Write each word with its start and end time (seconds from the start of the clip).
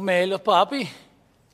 Melos, 0.00 0.40
papi. 0.40 0.88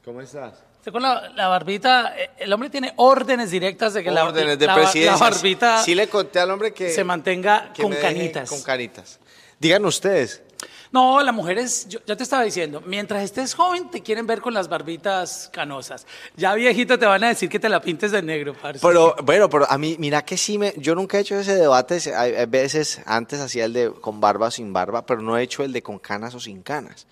¿Cómo 0.04 0.20
estás? 0.20 0.54
Usted 0.78 0.90
con 0.90 1.02
la, 1.02 1.28
la 1.30 1.46
barbita, 1.46 2.14
eh, 2.18 2.30
el 2.38 2.52
hombre 2.52 2.68
tiene 2.68 2.92
órdenes 2.96 3.50
directas 3.52 3.94
de 3.94 4.02
que 4.02 4.10
la- 4.10 4.32
de 4.32 4.56
la, 4.66 5.16
barbita 5.16 5.82
Sí 5.84 5.94
le 5.94 6.08
conté 6.08 6.40
al 6.40 6.50
hombre 6.50 6.72
que 6.74 6.90
se 6.90 7.04
mantenga 7.04 7.72
que 7.72 7.82
con 7.82 7.92
canitas. 7.92 8.48
Con 8.48 8.62
canitas. 8.62 9.20
Digan 9.60 9.84
ustedes. 9.84 10.42
No, 10.90 11.22
las 11.22 11.34
mujeres, 11.34 11.86
yo, 11.88 12.00
ya 12.04 12.16
te 12.16 12.22
estaba 12.22 12.42
diciendo, 12.42 12.82
mientras 12.84 13.22
estés 13.22 13.54
joven 13.54 13.90
te 13.90 14.02
quieren 14.02 14.26
ver 14.26 14.40
con 14.42 14.52
las 14.52 14.68
barbitas 14.68 15.48
canosas. 15.52 16.04
Ya 16.36 16.52
viejito 16.54 16.98
te 16.98 17.06
van 17.06 17.24
a 17.24 17.28
decir 17.28 17.48
que 17.48 17.58
te 17.58 17.68
la 17.68 17.80
pintes 17.80 18.10
de 18.10 18.20
negro, 18.20 18.52
parce. 18.52 18.80
Pero 18.86 19.14
bueno, 19.22 19.48
pero 19.48 19.70
a 19.70 19.78
mí, 19.78 19.96
mira 19.98 20.22
que 20.24 20.36
sí 20.36 20.58
me, 20.58 20.74
yo 20.76 20.94
nunca 20.94 21.16
he 21.16 21.20
hecho 21.20 21.38
ese 21.38 21.54
debate. 21.54 21.98
hay 22.14 22.44
veces 22.46 23.00
antes 23.06 23.40
hacía 23.40 23.64
el 23.64 23.72
de 23.72 23.90
con 23.92 24.20
barba 24.20 24.48
o 24.48 24.50
sin 24.50 24.72
barba, 24.72 25.06
pero 25.06 25.22
no 25.22 25.38
he 25.38 25.42
hecho 25.42 25.62
el 25.62 25.72
de 25.72 25.82
con 25.82 25.98
canas 25.98 26.34
o 26.34 26.40
sin 26.40 26.62
canas. 26.62 27.06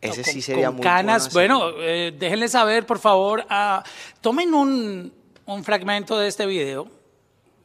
No, 0.00 0.12
Ese 0.12 0.22
con- 0.22 0.32
sí 0.32 0.42
sería 0.42 0.66
con 0.66 0.76
muy 0.76 0.82
canas. 0.82 1.32
bueno. 1.32 1.58
Bueno, 1.58 1.76
eh, 1.82 2.14
déjenle 2.16 2.48
saber, 2.48 2.86
por 2.86 2.98
favor. 3.00 3.44
ah, 3.48 3.82
tomen 4.20 4.54
un, 4.54 5.12
un 5.46 5.64
fragmento 5.64 6.18
de 6.18 6.28
este 6.28 6.46
video. 6.46 6.88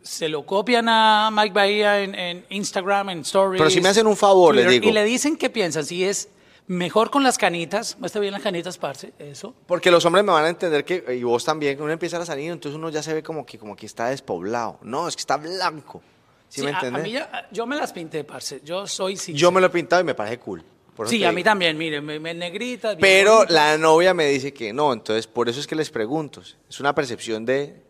Se 0.02 0.28
lo 0.28 0.46
copian 0.46 0.90
a 0.90 1.30
Mike 1.32 1.54
Bahía 1.54 2.02
en, 2.02 2.14
en 2.16 2.46
Instagram, 2.50 3.10
en 3.12 3.20
Stories. 3.20 3.60
Pero 3.60 3.70
si 3.70 3.80
me 3.80 3.90
hacen 3.90 4.06
un 4.08 4.18
favor, 4.18 4.54
le 4.56 4.64
Twitter, 4.64 4.82
digo. 4.82 4.92
Y 4.92 4.94
le 4.94 5.04
dicen 5.06 5.38
qué 5.38 5.50
piensan. 5.50 5.86
Si 5.86 6.04
es 6.04 6.28
mejor 6.68 7.10
con 7.12 7.24
las 7.24 7.38
canitas. 7.38 7.98
Muestra 8.00 8.20
bien 8.20 8.34
las 8.34 8.42
canitas, 8.42 8.78
parce. 8.78 9.14
Eso. 9.20 9.54
Porque 9.68 9.92
los 9.92 10.04
hombres 10.06 10.26
me 10.26 10.32
van 10.34 10.44
a 10.46 10.50
entender 10.50 10.84
que, 10.84 11.06
y 11.18 11.24
vos 11.24 11.46
también, 11.46 11.78
que 11.78 11.84
uno 11.84 11.92
empieza 11.94 12.18
a 12.18 12.26
salir, 12.26 12.52
entonces 12.52 12.76
uno 12.78 12.90
ya 12.90 13.02
se 13.04 13.14
ve 13.14 13.22
como 13.24 13.46
que, 13.46 13.58
como 13.60 13.76
que 13.76 13.86
está 13.86 14.08
despoblado. 14.10 14.80
No, 14.82 15.08
es 15.08 15.16
que 15.16 15.22
está 15.22 15.38
blanco. 15.38 16.02
¿Sí, 16.50 16.60
Sí, 16.62 16.66
me 16.66 16.72
a- 16.72 16.74
a, 16.74 16.76
entiendes? 16.80 17.04
mí 17.04 17.12
ya- 17.12 17.48
yo 17.52 17.66
me 17.66 17.76
las 17.78 17.94
pinté, 17.94 18.24
parce. 18.26 18.60
Yo 18.64 18.86
soy 18.88 19.16
sincero. 19.18 19.38
Yo 19.38 19.52
me 19.52 19.62
lo 19.62 19.68
he 19.68 19.70
pintado 19.70 20.02
y 20.02 20.06
me 20.06 20.16
parece 20.16 20.38
cool. 20.40 20.64
Por 20.96 21.10
Sí, 21.10 21.24
a 21.24 21.32
mí 21.32 21.44
también, 21.44 21.78
mire, 21.78 22.02
me, 22.02 22.20
me 22.20 22.34
negrita. 22.34 22.96
Pero 22.98 23.46
la 23.46 23.78
novia 23.78 24.14
me 24.14 24.28
dice 24.28 24.54
que 24.54 24.72
no, 24.74 24.94
entonces 24.94 25.26
por 25.28 25.50
eso 25.50 25.60
es 25.60 25.66
que 25.68 25.76
les 25.76 25.90
pregunto. 25.90 26.42
Es 26.70 26.80
una 26.80 26.94
percepción 26.94 27.46
de, 27.46 27.82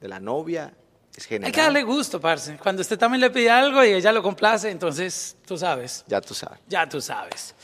de 0.00 0.08
la 0.08 0.20
novia, 0.20 0.72
es 1.16 1.24
general. 1.26 1.46
Hay 1.46 1.52
que 1.52 1.60
darle 1.60 1.82
gusto, 1.82 2.20
parce. 2.20 2.56
Cuando 2.58 2.82
usted 2.82 2.98
también 2.98 3.20
le 3.20 3.30
pide 3.30 3.50
algo 3.50 3.84
y 3.84 3.88
ella 3.92 4.12
lo 4.12 4.22
complace, 4.22 4.70
entonces 4.70 5.36
tú 5.46 5.58
sabes. 5.58 6.04
Ya 6.06 6.20
tú 6.20 6.32
sabes. 6.34 6.60
Ya 6.68 6.88
tú 6.88 7.00
sabes. 7.00 7.54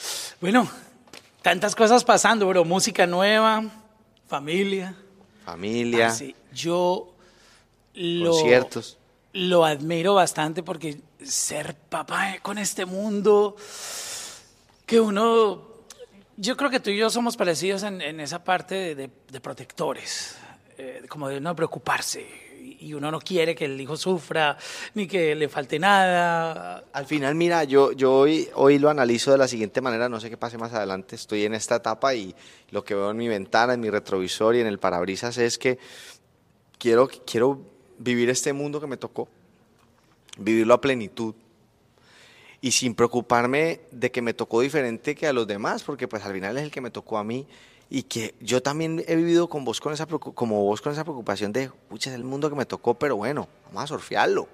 Bueno, 0.41 0.69
tantas 1.43 1.75
cosas 1.77 2.03
pasando, 2.05 2.49
bro. 2.49 2.65
Música 2.65 3.07
nueva, 3.07 3.63
familia. 4.27 4.97
Familia, 5.45 6.09
Parce, 6.09 6.35
yo 6.53 7.15
lo, 7.95 8.31
conciertos. 8.33 8.99
lo 9.33 9.65
admiro 9.65 10.15
bastante 10.15 10.63
porque 10.63 11.01
ser 11.25 11.75
papá 11.75 12.37
con 12.43 12.59
este 12.59 12.85
mundo 12.85 13.57
que 14.91 14.99
uno... 15.01 15.69
Yo 16.37 16.57
creo 16.57 16.69
que 16.69 16.81
tú 16.81 16.91
y 16.91 16.97
yo 16.97 17.11
somos 17.11 17.37
parecidos 17.37 17.85
en, 17.85 18.01
en 18.03 18.19
esa 18.19 18.43
parte 18.43 18.75
de, 18.75 18.95
de- 18.97 19.11
de 19.31 19.41
protectores, 19.41 20.37
eh, 20.79 21.03
como 21.09 21.29
de 21.29 21.41
no 21.41 21.55
preocuparse. 21.55 22.27
Y 22.81 22.93
uno 22.95 23.11
no 23.13 23.21
quiere 23.21 23.55
que 23.55 23.67
el 23.67 23.81
hijo 23.81 23.97
sufra, 23.97 24.57
ni 24.95 25.07
que 25.07 25.35
le 25.37 25.49
falte 25.49 25.79
nada. 25.79 26.83
Al 26.93 27.07
final, 27.07 27.37
mira, 27.37 27.63
yo, 27.65 27.93
yo 27.93 28.13
hoy, 28.15 28.49
hoy 28.55 28.79
lo 28.81 28.91
analizo 28.91 29.31
de 29.31 29.39
la 29.39 29.47
siguiente 29.47 29.81
manera, 29.81 30.09
no 30.09 30.19
sé 30.19 30.29
qué 30.29 30.37
pase 30.37 30.59
más 30.59 30.73
adelante, 30.73 31.15
estoy 31.15 31.45
en 31.45 31.55
esta 31.55 31.77
etapa 31.77 32.15
y 32.15 32.35
lo 32.71 32.83
que 32.83 32.95
veo 32.95 33.11
en 33.11 33.17
mi 33.19 33.29
ventana, 33.29 33.75
en 33.75 33.81
mi 33.81 33.91
retrovisor 33.91 34.57
y 34.57 34.61
en 34.61 34.67
el 34.67 34.79
parabrisas 34.79 35.37
es 35.39 35.57
que 35.59 35.79
quiero, 36.79 37.09
quiero 37.27 37.61
vivir 37.99 38.29
este 38.31 38.53
mundo 38.55 38.81
que 38.81 38.87
me 38.87 38.97
tocó, 38.97 39.29
vivirlo 40.39 40.75
a 40.75 40.81
plenitud 40.81 41.35
y 42.61 42.73
sin 42.73 42.95
preocuparme 42.95 43.81
de 43.91 44.11
que 44.11 44.23
me 44.23 44.35
tocó 44.35 44.61
diferente 44.61 45.15
que 45.15 45.27
a 45.27 45.33
los 45.33 45.47
demás, 45.47 45.83
porque 45.83 46.09
pues 46.09 46.25
al 46.25 46.33
final 46.33 46.57
es 46.59 46.65
el 46.65 46.71
que 46.71 46.81
me 46.81 46.91
tocó 46.91 47.19
a 47.19 47.25
mí 47.25 47.47
y 47.89 48.05
que 48.05 48.35
yo 48.41 48.63
también 48.63 49.05
he 49.09 49.17
vivido 49.17 49.49
con 49.49 49.65
vos 49.65 49.81
con 49.81 49.93
esa 49.93 50.07
como 50.07 50.65
vos 50.65 50.81
con 50.81 50.93
esa 50.93 51.05
preocupación 51.05 51.53
de, 51.53 51.71
pucha, 51.89 52.11
es 52.11 52.17
el 52.17 52.25
mundo 52.25 52.49
que 52.49 52.57
me 52.57 52.67
tocó, 52.67 52.95
pero 52.95 53.17
bueno, 53.17 53.49
vamos 53.67 53.85
a 53.85 53.87
surfearlo. 53.89 54.49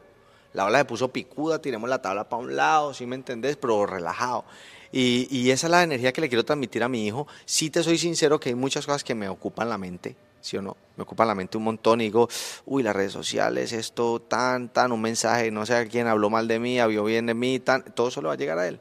La 0.52 0.64
ola 0.64 0.78
se 0.78 0.84
puso 0.86 1.08
picuda, 1.08 1.60
tiremos 1.60 1.90
la 1.90 2.00
tabla 2.00 2.28
para 2.28 2.42
un 2.42 2.56
lado, 2.56 2.94
¿sí 2.94 3.04
me 3.04 3.14
entendés? 3.14 3.56
Pero 3.56 3.84
relajado. 3.84 4.44
Y, 4.90 5.28
y 5.30 5.50
esa 5.50 5.66
es 5.66 5.70
la 5.70 5.82
energía 5.82 6.14
que 6.14 6.22
le 6.22 6.28
quiero 6.30 6.46
transmitir 6.46 6.82
a 6.82 6.88
mi 6.88 7.06
hijo. 7.06 7.26
Sí 7.44 7.68
te 7.68 7.82
soy 7.82 7.98
sincero 7.98 8.40
que 8.40 8.48
hay 8.48 8.54
muchas 8.54 8.86
cosas 8.86 9.04
que 9.04 9.14
me 9.14 9.28
ocupan 9.28 9.68
la 9.68 9.76
mente, 9.76 10.16
¿sí 10.46 10.56
o 10.56 10.62
no? 10.62 10.76
Me 10.96 11.02
ocupan 11.02 11.26
la 11.26 11.34
mente 11.34 11.58
un 11.58 11.64
montón 11.64 12.00
y 12.00 12.04
digo, 12.04 12.28
uy, 12.66 12.84
las 12.84 12.94
redes 12.94 13.12
sociales, 13.12 13.72
esto, 13.72 14.20
tan, 14.20 14.72
tan, 14.72 14.92
un 14.92 15.00
mensaje, 15.00 15.50
no 15.50 15.66
sé 15.66 15.74
a 15.74 15.86
quién 15.86 16.06
habló 16.06 16.30
mal 16.30 16.46
de 16.46 16.60
mí, 16.60 16.78
habló 16.78 17.04
bien 17.04 17.26
de 17.26 17.34
mí, 17.34 17.58
tan, 17.58 17.82
todo 17.82 18.08
eso 18.08 18.22
le 18.22 18.28
va 18.28 18.34
a 18.34 18.36
llegar 18.36 18.58
a 18.58 18.68
él. 18.68 18.78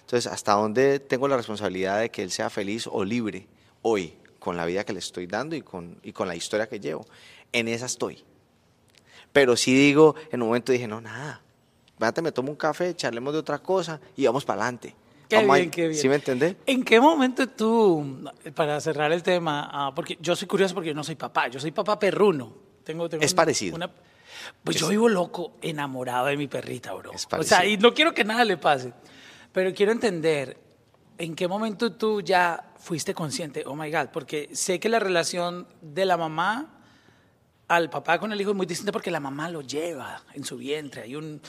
Entonces, 0.00 0.30
¿hasta 0.30 0.54
dónde 0.54 0.98
tengo 0.98 1.28
la 1.28 1.36
responsabilidad 1.36 2.00
de 2.00 2.10
que 2.10 2.22
él 2.22 2.32
sea 2.32 2.50
feliz 2.50 2.88
o 2.90 3.04
libre 3.04 3.46
hoy 3.82 4.14
con 4.40 4.56
la 4.56 4.66
vida 4.66 4.84
que 4.84 4.92
le 4.92 4.98
estoy 4.98 5.28
dando 5.28 5.54
y 5.54 5.62
con, 5.62 6.00
y 6.02 6.12
con 6.12 6.26
la 6.26 6.34
historia 6.34 6.68
que 6.68 6.80
llevo? 6.80 7.06
En 7.52 7.68
esa 7.68 7.86
estoy. 7.86 8.24
Pero 9.32 9.56
sí 9.56 9.74
digo, 9.74 10.16
en 10.32 10.42
un 10.42 10.48
momento 10.48 10.72
dije, 10.72 10.88
no, 10.88 11.00
nada. 11.00 11.42
Me 12.22 12.32
tomo 12.32 12.50
un 12.50 12.56
café, 12.56 12.94
charlemos 12.96 13.32
de 13.32 13.38
otra 13.38 13.58
cosa 13.58 14.00
y 14.16 14.26
vamos 14.26 14.44
para 14.44 14.62
adelante. 14.62 14.94
Qué 15.28 15.36
bien, 15.38 15.50
ahí. 15.50 15.68
qué 15.68 15.88
bien. 15.88 16.00
¿Sí 16.00 16.08
me 16.08 16.14
entendés? 16.16 16.56
¿En 16.66 16.82
qué 16.84 17.00
momento 17.00 17.46
tú, 17.48 18.24
para 18.54 18.80
cerrar 18.80 19.12
el 19.12 19.22
tema, 19.22 19.68
ah, 19.72 19.92
porque 19.94 20.16
yo 20.20 20.34
soy 20.34 20.48
curioso 20.48 20.74
porque 20.74 20.88
yo 20.88 20.94
no 20.94 21.04
soy 21.04 21.16
papá, 21.16 21.48
yo 21.48 21.60
soy 21.60 21.70
papá 21.70 21.98
perruno. 21.98 22.52
Tengo, 22.84 23.08
tengo 23.08 23.22
Es 23.22 23.34
parecido. 23.34 23.76
una- 23.76 23.90
pues 24.64 24.76
yo 24.78 24.88
vivo 24.88 25.08
loco, 25.08 25.56
enamorado 25.60 26.26
de 26.26 26.36
mi 26.36 26.46
perrita, 26.48 26.92
bro. 26.94 27.12
Es 27.12 27.26
o 27.26 27.42
sea, 27.42 27.58
parecido. 27.58 27.64
y 27.64 27.76
no 27.76 27.92
quiero 27.92 28.14
que 28.14 28.24
nada 28.24 28.44
le 28.44 28.56
pase, 28.56 28.92
pero 29.52 29.74
quiero 29.74 29.92
entender 29.92 30.58
en 31.18 31.34
qué 31.34 31.48
momento 31.48 31.92
tú 31.92 32.20
ya 32.22 32.72
fuiste 32.78 33.12
consciente, 33.12 33.64
oh 33.66 33.74
my 33.74 33.90
God, 33.90 34.08
porque 34.12 34.48
sé 34.54 34.78
que 34.80 34.88
la 34.88 34.98
relación 35.00 35.66
de 35.82 36.04
la 36.06 36.16
mamá 36.16 36.74
al 37.66 37.90
papá 37.90 38.18
con 38.18 38.32
el 38.32 38.40
hijo 38.40 38.50
es 38.52 38.56
muy 38.56 38.64
distinta 38.66 38.92
porque 38.92 39.10
la 39.10 39.20
mamá 39.20 39.50
lo 39.50 39.60
lleva 39.60 40.22
en 40.32 40.44
su 40.44 40.56
vientre. 40.56 41.02
Hay 41.02 41.16
un, 41.16 41.42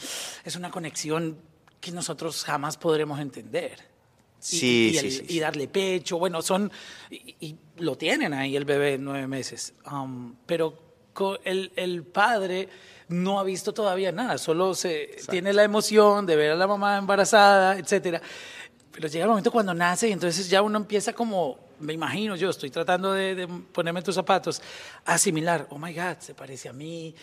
es 0.44 0.56
una 0.58 0.70
conexión 0.72 1.38
que 1.80 1.92
nosotros 1.92 2.44
jamás 2.44 2.78
podremos 2.78 3.20
entender. 3.20 3.80
Y- 3.80 3.90
Sí, 4.42 4.88
y, 4.88 4.98
sí, 4.98 5.06
el- 5.06 5.12
sí, 5.12 5.26
y 5.36 5.40
darle 5.40 5.68
pecho, 5.68 6.18
bueno, 6.18 6.42
son, 6.42 6.72
y, 7.10 7.36
y 7.42 7.56
lo 7.78 7.98
tienen 7.98 8.34
ahí 8.34 8.56
el 8.56 8.64
bebé 8.66 8.98
nueve 8.98 9.28
meses, 9.28 9.74
Um, 9.92 10.36
pero 10.46 10.88
el, 11.44 11.74
el 11.76 12.04
padre 12.04 12.70
no 13.10 13.38
ha 13.40 13.44
visto 13.44 13.74
todavía 13.74 14.12
nada, 14.14 14.38
solo 14.38 14.74
se 14.74 15.18
tiene 15.30 15.52
la 15.52 15.64
emoción 15.66 16.26
de 16.26 16.38
ver 16.38 16.52
a 16.52 16.56
la 16.56 16.66
mamá 16.68 16.98
embarazada, 16.98 17.78
etcétera. 17.78 18.22
Pero 18.92 19.08
llega 19.10 19.26
el 19.26 19.30
momento 19.30 19.52
cuando 19.52 19.74
nace 19.74 20.08
y 20.08 20.14
entonces 20.14 20.50
ya 20.50 20.62
uno 20.62 20.78
empieza 20.78 21.12
como, 21.12 21.58
me 21.82 21.92
imagino 21.92 22.38
yo, 22.38 22.50
estoy 22.50 22.70
tratando 22.70 23.12
de, 23.12 23.36
de 23.36 23.48
ponerme 23.48 24.00
en 24.00 24.04
tus 24.06 24.16
zapatos, 24.16 24.62
asimilar, 25.06 25.68
oh 25.72 25.78
my 25.78 25.94
God, 25.94 26.18
se 26.20 26.34
parece 26.34 26.70
a 26.70 26.74
mí, 26.74 27.14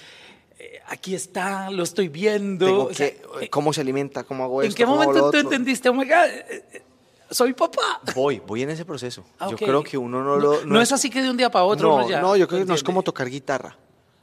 aquí 0.89 1.15
está, 1.15 1.71
lo 1.71 1.83
estoy 1.83 2.09
viendo. 2.09 2.87
O 2.87 2.95
sea, 2.95 3.07
eh, 3.07 3.49
¿Cómo 3.51 3.73
se 3.73 3.81
alimenta? 3.81 4.25
¿Cómo 4.25 4.45
hago 4.45 4.63
¿En 4.63 4.69
esto? 4.69 4.77
qué 4.77 4.85
¿Cómo 4.85 5.01
hago 5.01 5.13
lo 5.13 5.19
momento 5.19 5.39
tú 5.39 5.45
entendiste, 5.45 5.89
oh 5.89 5.95
my 5.95 6.05
God, 6.05 6.25
eh, 6.25 6.65
eh, 6.73 6.83
soy 7.31 7.53
papá? 7.53 8.01
Voy, 8.15 8.41
voy 8.47 8.63
en 8.63 8.71
ese 8.71 8.85
proceso. 8.85 9.25
Ah, 9.39 9.49
Yo 9.51 9.57
creo 9.57 9.83
que 9.83 9.99
uno 9.99 10.23
no 10.23 10.37
lo... 10.37 10.65
No, 10.65 10.81
es 10.81 10.93
así 10.93 11.11
que 11.11 11.23
de 11.23 11.31
un 11.31 11.37
día 11.37 11.51
para 11.51 11.65
otro 11.65 11.89
no, 11.89 11.97
uno 11.97 12.09
ya. 12.09 12.21
no, 12.21 12.37
yo 12.37 12.47
creo 12.47 12.61
que 12.61 12.67
no 12.67 12.75
es 12.75 12.83
como 12.83 13.03
tocar 13.03 13.29
guitarra. 13.29 13.77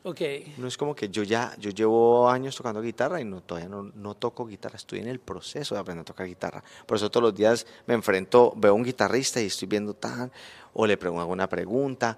Ok. 0.06 0.20
No 0.58 0.68
es 0.68 0.78
como 0.78 0.94
que 0.94 1.08
yo 1.08 1.24
ya, 1.24 1.56
yo 1.60 1.70
llevo 1.70 2.30
años 2.30 2.56
tocando 2.56 2.82
guitarra 2.82 3.22
y 3.22 3.26
no, 3.26 3.42
todavía 3.42 3.70
no, 3.70 3.84
no 3.96 4.16
toco 4.16 4.46
guitarra, 4.46 4.76
estoy 4.76 5.00
en 5.00 5.08
el 5.08 5.20
proceso 5.20 5.76
de 5.76 5.82
aprender 5.82 6.02
a 6.02 6.06
tocar 6.06 6.28
guitarra. 6.28 6.62
Por 6.86 6.98
eso 6.98 7.10
todos 7.10 7.24
los 7.24 7.36
días 7.36 7.66
me 7.88 7.94
enfrento, 7.94 8.54
veo 8.58 8.72
a 8.72 8.76
un 8.76 8.84
guitarrista 8.84 9.42
y 9.42 9.46
estoy 9.46 9.70
viendo 9.70 9.94
tan, 9.94 10.30
o 10.74 10.86
le 10.86 10.98
pregunto 10.98 11.22
alguna 11.22 11.48
pregunta. 11.48 12.18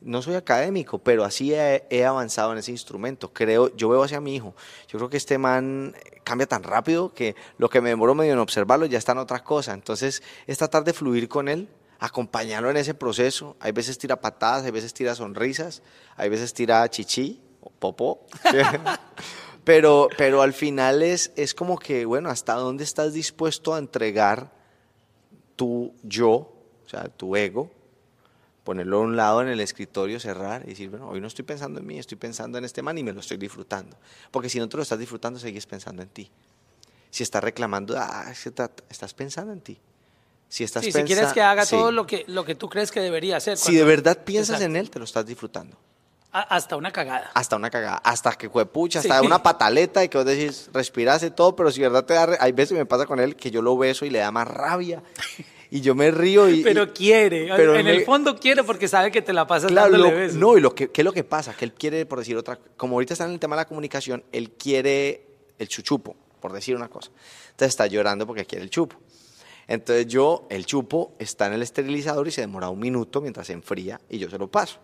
No 0.00 0.22
soy 0.22 0.34
académico, 0.34 0.98
pero 0.98 1.24
así 1.24 1.54
he, 1.54 2.04
avanzado 2.04 2.52
en 2.52 2.58
ese 2.58 2.70
instrumento. 2.70 3.32
Creo, 3.32 3.74
yo 3.76 3.88
veo 3.88 4.02
hacia 4.02 4.20
mi 4.20 4.36
hijo. 4.36 4.54
Yo 4.88 4.98
creo 4.98 5.08
que 5.08 5.16
este 5.16 5.38
man 5.38 5.94
cambia 6.22 6.46
tan 6.46 6.62
rápido 6.62 7.14
que 7.14 7.34
lo 7.58 7.70
que 7.70 7.80
me 7.80 7.88
demoro 7.88 8.14
medio 8.14 8.34
en 8.34 8.38
observarlo 8.38 8.86
ya 8.86 8.98
está 8.98 9.12
en 9.12 9.18
otra 9.18 9.42
cosa. 9.42 9.72
Entonces, 9.72 10.22
es 10.46 10.58
tratar 10.58 10.84
de 10.84 10.92
fluir 10.92 11.28
con 11.28 11.48
él, 11.48 11.68
acompañarlo 11.98 12.70
en 12.70 12.76
ese 12.76 12.94
proceso. 12.94 13.56
Hay 13.58 13.72
veces 13.72 13.98
tira 13.98 14.20
patadas, 14.20 14.64
hay 14.64 14.70
veces 14.70 14.92
tira 14.92 15.14
sonrisas, 15.14 15.82
hay 16.16 16.28
veces 16.28 16.52
tira 16.52 16.88
chichi 16.90 17.40
o 17.60 17.70
popó. 17.70 18.26
pero, 19.64 20.08
pero 20.18 20.42
al 20.42 20.52
final 20.52 21.02
es, 21.02 21.32
es 21.36 21.54
como 21.54 21.78
que, 21.78 22.04
bueno, 22.04 22.28
¿hasta 22.28 22.52
dónde 22.54 22.84
estás 22.84 23.14
dispuesto 23.14 23.74
a 23.74 23.78
entregar 23.78 24.52
tu 25.56 25.94
yo, 26.02 26.34
o 26.84 26.88
sea, 26.88 27.04
tu 27.08 27.34
ego, 27.34 27.70
ponerlo 28.66 28.98
a 28.98 29.00
un 29.00 29.16
lado 29.16 29.40
en 29.42 29.48
el 29.48 29.60
escritorio, 29.60 30.18
cerrar 30.20 30.62
y 30.66 30.70
decir, 30.70 30.90
bueno, 30.90 31.08
hoy 31.08 31.20
no 31.20 31.28
estoy 31.28 31.44
pensando 31.44 31.78
en 31.80 31.86
mí, 31.86 31.98
estoy 31.98 32.18
pensando 32.18 32.58
en 32.58 32.64
este 32.64 32.82
man 32.82 32.98
y 32.98 33.04
me 33.04 33.12
lo 33.12 33.20
estoy 33.20 33.36
disfrutando. 33.38 33.96
Porque 34.32 34.48
si 34.50 34.58
no 34.58 34.68
te 34.68 34.76
lo 34.76 34.82
estás 34.82 34.98
disfrutando, 34.98 35.38
sigues 35.38 35.64
pensando 35.66 36.02
en 36.02 36.08
ti. 36.08 36.28
Si 37.10 37.22
estás 37.22 37.42
reclamando, 37.42 37.94
ah, 37.96 38.26
que 38.42 38.52
estás 38.90 39.14
pensando 39.14 39.52
en 39.52 39.60
ti. 39.60 39.78
Si 40.48 40.64
estás 40.64 40.84
Sí, 40.84 40.92
si 40.92 41.02
quieres 41.04 41.32
que 41.32 41.40
haga 41.42 41.64
sí. 41.64 41.76
todo 41.76 41.92
lo 41.92 42.06
que, 42.06 42.24
lo 42.26 42.44
que 42.44 42.54
tú 42.56 42.68
crees 42.68 42.90
que 42.90 43.00
debería 43.00 43.36
hacer. 43.36 43.56
Si 43.56 43.74
de 43.74 43.84
verdad 43.84 44.24
piensas 44.24 44.56
Exacto. 44.56 44.64
en 44.72 44.76
él, 44.76 44.90
te 44.90 44.98
lo 44.98 45.04
estás 45.04 45.24
disfrutando. 45.24 45.76
A- 46.32 46.40
hasta 46.56 46.76
una 46.76 46.90
cagada. 46.90 47.30
Hasta 47.34 47.56
una 47.56 47.70
cagada, 47.70 47.96
hasta 47.98 48.32
que 48.32 48.50
pucha, 48.50 48.98
hasta 48.98 49.20
Sí. 49.20 49.26
una 49.26 49.42
pataleta 49.42 50.04
y 50.04 50.08
que 50.08 50.18
vos 50.18 50.26
decís, 50.26 50.68
respirase 50.72 51.30
todo, 51.30 51.56
pero 51.56 51.70
si 51.70 51.80
de 51.80 51.88
verdad 51.88 52.04
te 52.04 52.14
da, 52.14 52.36
hay 52.40 52.52
veces 52.52 52.76
me 52.76 52.84
pasa 52.84 53.06
con 53.06 53.20
él 53.20 53.36
que 53.36 53.50
yo 53.50 53.62
lo 53.62 53.76
beso 53.78 54.04
y 54.04 54.10
le 54.10 54.18
da 54.18 54.30
más 54.32 54.46
rabia. 54.48 55.02
y 55.70 55.80
yo 55.80 55.94
me 55.94 56.10
río 56.10 56.48
y... 56.48 56.62
Pero 56.62 56.92
quiere, 56.92 57.48
pero 57.56 57.74
en 57.76 57.84
me- 57.86 57.96
el 57.96 58.04
fondo 58.04 58.36
quiere 58.38 58.62
porque 58.64 58.88
sabe 58.88 59.10
que 59.10 59.22
te 59.22 59.32
la 59.32 59.46
pasas 59.46 59.70
Claro, 59.70 59.90
dándole 59.92 60.10
lo- 60.12 60.16
besos. 60.16 60.36
no, 60.38 60.56
y 60.56 60.60
lo 60.60 60.74
que, 60.74 60.88
¿qué 60.90 61.00
es 61.00 61.04
lo 61.04 61.12
que 61.12 61.24
pasa? 61.24 61.54
Que 61.54 61.64
él 61.64 61.72
quiere, 61.72 62.06
por 62.06 62.18
decir 62.18 62.36
otra, 62.36 62.58
como 62.76 62.94
ahorita 62.96 63.14
está 63.14 63.24
en 63.24 63.32
el 63.32 63.38
tema 63.40 63.56
de 63.56 63.62
la 63.62 63.66
comunicación, 63.68 64.22
él 64.32 64.50
quiere 64.52 65.26
el 65.58 65.68
chuchupo, 65.68 66.14
por 66.40 66.52
decir 66.52 66.76
una 66.76 66.88
cosa. 66.88 67.10
Entonces 67.50 67.68
está 67.68 67.86
llorando 67.86 68.26
porque 68.26 68.44
quiere 68.44 68.62
el 68.64 68.70
chupo. 68.70 68.96
Entonces 69.68 70.06
yo, 70.06 70.46
el 70.50 70.64
chupo 70.64 71.14
está 71.18 71.46
en 71.46 71.54
el 71.54 71.62
esterilizador 71.62 72.28
y 72.28 72.30
se 72.30 72.40
demora 72.42 72.68
un 72.68 72.78
minuto 72.78 73.20
mientras 73.20 73.48
se 73.48 73.52
enfría 73.52 74.00
y 74.08 74.18
yo 74.18 74.30
se 74.30 74.38
lo 74.38 74.48
paso. 74.48 74.78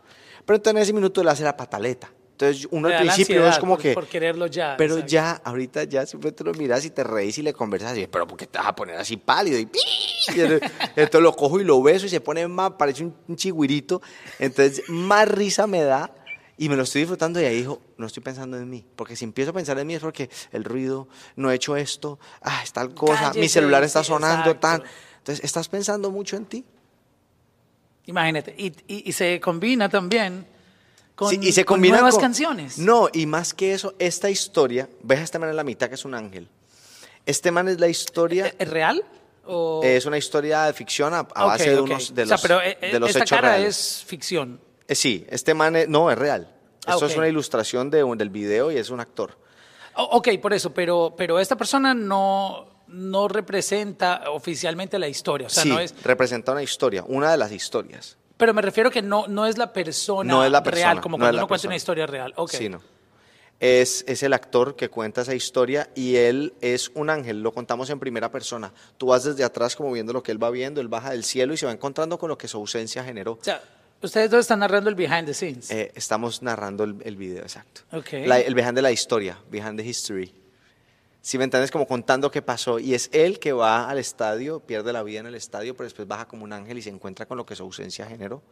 Pero 0.44 0.56
entonces 0.56 0.76
en 0.76 0.82
ese 0.82 0.92
minuto 0.92 1.22
le 1.22 1.30
hace 1.30 1.44
la 1.44 1.56
pataleta. 1.56 2.10
Entonces 2.42 2.66
uno 2.72 2.88
al 2.88 2.96
principio 2.96 3.36
es 3.36 3.40
ansiedad 3.42 3.60
como 3.60 3.74
por- 3.74 3.82
que... 3.82 3.94
por 3.94 4.06
quererlo 4.08 4.46
ya, 4.48 4.74
Pero 4.76 4.94
exacto. 4.94 5.10
ya, 5.12 5.30
ahorita 5.44 5.84
ya 5.84 6.04
siempre 6.06 6.32
te 6.32 6.42
lo 6.42 6.52
miras 6.54 6.84
y 6.84 6.90
te 6.90 7.04
reís 7.04 7.38
y 7.38 7.42
le 7.42 7.52
conversas 7.52 7.96
y 7.96 8.06
pero 8.08 8.26
¿por 8.26 8.36
qué 8.36 8.46
te 8.46 8.58
vas 8.58 8.66
a 8.66 8.74
poner 8.74 8.96
así 8.96 9.16
pálido? 9.16 9.58
Y, 9.58 9.62
y 10.36 10.40
entonces 10.40 11.20
lo 11.20 11.34
cojo 11.36 11.60
y 11.60 11.64
lo 11.64 11.80
beso 11.82 12.06
y 12.06 12.08
se 12.08 12.20
pone 12.20 12.46
más, 12.48 12.72
parece 12.72 13.04
un, 13.04 13.14
un 13.28 13.36
chigüirito. 13.36 14.02
Entonces 14.38 14.82
más 14.88 15.28
risa 15.28 15.66
me 15.66 15.82
da 15.82 16.10
y 16.58 16.68
me 16.68 16.76
lo 16.76 16.82
estoy 16.82 17.02
disfrutando 17.02 17.40
y 17.40 17.44
ahí 17.44 17.56
dijo, 17.58 17.80
no 17.96 18.06
estoy 18.06 18.22
pensando 18.22 18.56
en 18.56 18.68
mí. 18.68 18.84
Porque 18.96 19.14
si 19.16 19.24
empiezo 19.24 19.50
a 19.52 19.54
pensar 19.54 19.78
en 19.78 19.86
mí 19.86 19.94
es 19.94 20.00
porque 20.00 20.28
el 20.52 20.64
ruido, 20.64 21.08
no 21.36 21.50
he 21.50 21.54
hecho 21.54 21.76
esto, 21.76 22.18
ah, 22.42 22.60
es 22.62 22.72
tal 22.72 22.92
cosa, 22.94 23.28
mi 23.28 23.32
Cállese, 23.34 23.48
celular 23.54 23.84
está 23.84 24.02
sonando, 24.02 24.50
exacto. 24.50 24.60
tan. 24.60 24.82
Entonces, 25.18 25.44
¿estás 25.44 25.68
pensando 25.68 26.10
mucho 26.10 26.36
en 26.36 26.44
ti? 26.46 26.64
Imagínate. 28.06 28.54
Y, 28.58 28.66
y- 28.88 29.08
y 29.08 29.12
se 29.12 29.40
combina 29.40 29.88
también 29.88 30.44
con, 31.14 31.28
Sí, 31.30 31.38
y 31.42 31.52
se 31.52 31.64
con 31.64 31.80
nuevas 31.80 32.14
con- 32.14 32.22
canciones. 32.22 32.78
No, 32.78 33.08
y 33.12 33.26
más 33.26 33.54
que 33.54 33.74
eso, 33.74 33.94
esta 33.98 34.30
historia, 34.30 34.88
ves 35.02 35.20
a 35.20 35.22
este 35.24 35.38
man 35.38 35.50
en 35.50 35.56
la 35.56 35.64
mitad 35.64 35.88
que 35.88 35.94
es 35.96 36.04
un 36.04 36.14
ángel. 36.14 36.48
Este 37.26 37.50
man 37.50 37.68
es 37.68 37.78
la 37.78 37.88
historia, 37.88 38.52
¿Es 38.58 38.68
real? 38.68 39.04
O... 39.44 39.80
es 39.84 40.06
una 40.06 40.18
historia 40.18 40.64
de 40.64 40.72
ficción 40.72 41.12
a, 41.14 41.18
a 41.18 41.22
Ok, 41.22 41.34
base 41.34 41.70
de 41.70 41.80
unos 41.80 42.14
de 42.14 42.22
O 42.22 42.26
sea, 42.26 42.34
los, 42.36 42.42
pero 42.42 42.60
eh, 42.62 42.78
de 42.80 42.98
los 43.00 43.10
esta 43.10 43.20
hechos 43.20 43.30
cara 43.30 43.48
reales. 43.56 43.98
es 43.98 44.04
ficción. 44.04 44.60
Eh, 44.88 44.94
sí, 44.94 45.26
este 45.30 45.54
man 45.54 45.76
es- 45.76 45.88
no 45.88 46.10
es 46.10 46.18
real. 46.18 46.48
Ah, 46.86 46.94
Esto 46.94 47.04
ok. 47.06 47.10
es 47.12 47.16
una 47.16 47.28
ilustración 47.28 47.90
de 47.90 48.04
del 48.16 48.30
video 48.30 48.72
y 48.72 48.76
es 48.76 48.90
un 48.90 48.98
actor. 49.00 49.38
O- 49.96 50.02
ok, 50.16 50.28
por 50.40 50.52
eso, 50.52 50.72
pero, 50.72 51.14
pero 51.16 51.38
esta 51.38 51.56
persona 51.56 51.94
no, 51.94 52.82
no 52.88 53.28
representa 53.28 54.24
oficialmente 54.30 54.98
la 54.98 55.06
historia. 55.08 55.46
O 55.46 55.50
sea, 55.50 55.62
sí, 55.62 55.68
no 55.68 55.78
es. 55.78 55.94
representa 56.02 56.52
una 56.52 56.62
historia, 56.62 57.04
una 57.06 57.30
de 57.30 57.36
las 57.36 57.52
historias. 57.52 58.16
Pero 58.42 58.54
me 58.54 58.62
refiero 58.62 58.90
que 58.90 59.02
no, 59.02 59.28
no 59.28 59.46
es 59.46 59.56
la 59.56 59.72
persona, 59.72 60.28
No 60.34 60.44
es 60.44 60.50
la 60.50 60.64
persona, 60.64 60.94
real, 60.94 61.00
como 61.00 61.16
no 61.16 61.22
cuando 61.22 61.38
uno 61.38 61.46
cuenta 61.46 61.68
una 61.68 61.76
historia 61.76 62.06
real. 62.08 62.32
Ok. 62.36 62.50
Sí, 62.50 62.68
no. 62.68 62.82
Es, 63.60 64.04
es 64.08 64.24
el 64.24 64.32
actor 64.32 64.74
que 64.74 64.88
cuenta 64.88 65.20
esa 65.20 65.32
historia 65.36 65.88
y 65.94 66.16
él 66.16 66.52
es 66.60 66.90
un 66.96 67.08
ángel, 67.08 67.40
lo 67.40 67.52
contamos 67.54 67.88
en 67.90 68.00
primera 68.00 68.32
persona. 68.32 68.72
Tú 68.98 69.06
vas 69.06 69.22
desde 69.22 69.44
atrás 69.44 69.76
como 69.76 69.92
viendo 69.92 70.12
lo 70.12 70.24
que 70.24 70.32
él 70.32 70.42
va 70.42 70.50
viendo, 70.50 70.80
él 70.80 70.88
baja 70.88 71.10
del 71.12 71.22
cielo 71.22 71.54
y 71.54 71.56
se 71.56 71.66
va 71.66 71.70
encontrando 71.72 72.18
con 72.18 72.30
lo 72.30 72.36
que 72.36 72.48
su 72.48 72.56
ausencia 72.56 73.04
generó. 73.04 73.34
O 73.34 73.38
sea, 73.44 73.62
ustedes 74.02 74.28
dos 74.28 74.40
están 74.40 74.58
narrando 74.58 74.90
el 74.90 74.96
behind 74.96 75.26
the 75.26 75.34
scenes. 75.34 75.70
Eh, 75.70 75.92
estamos 75.94 76.42
narrando 76.42 76.82
el, 76.82 76.96
el 77.04 77.14
video, 77.14 77.42
exacto. 77.42 77.82
Ok. 77.92 78.08
La- 78.26 78.40
el 78.40 78.56
behind 78.56 78.74
de 78.74 78.82
la 78.82 78.90
historia, 78.90 79.38
behind 79.52 79.78
the 79.78 79.86
history. 79.86 80.34
Si 81.24 81.38
me 81.38 81.44
entiendes, 81.44 81.70
como 81.70 81.86
contando 81.86 82.30
qué 82.32 82.42
pasó. 82.42 82.78
Y 82.80 82.94
es 82.94 83.08
él 83.12 83.38
que 83.38 83.52
va 83.52 83.88
al 83.88 83.98
estadio, 83.98 84.58
pierde 84.60 84.92
la 84.92 85.02
vida 85.04 85.20
en 85.20 85.26
el 85.26 85.36
estadio, 85.36 85.74
pero 85.76 85.84
después 85.84 86.06
baja 86.08 86.26
como 86.26 86.42
un 86.44 86.52
ángel 86.52 86.78
y 86.78 86.82
se 86.82 86.90
encuentra 86.90 87.26
con 87.26 87.36
lo 87.36 87.46
que 87.46 87.54
su 87.54 87.62
ausencia 87.62 88.06
generó 88.06 88.42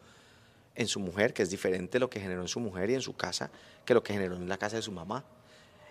en 0.76 0.86
su 0.86 1.00
mujer, 1.00 1.34
que 1.34 1.42
es 1.42 1.50
diferente 1.50 1.98
lo 1.98 2.08
que 2.08 2.20
generó 2.20 2.42
en 2.42 2.48
su 2.48 2.60
mujer 2.60 2.88
y 2.90 2.94
en 2.94 3.02
su 3.02 3.14
casa 3.16 3.50
que 3.84 3.92
lo 3.92 4.02
que 4.04 4.12
generó 4.12 4.36
en 4.36 4.48
la 4.48 4.56
casa 4.56 4.76
de 4.76 4.82
su 4.82 4.92
mamá. 4.92 5.24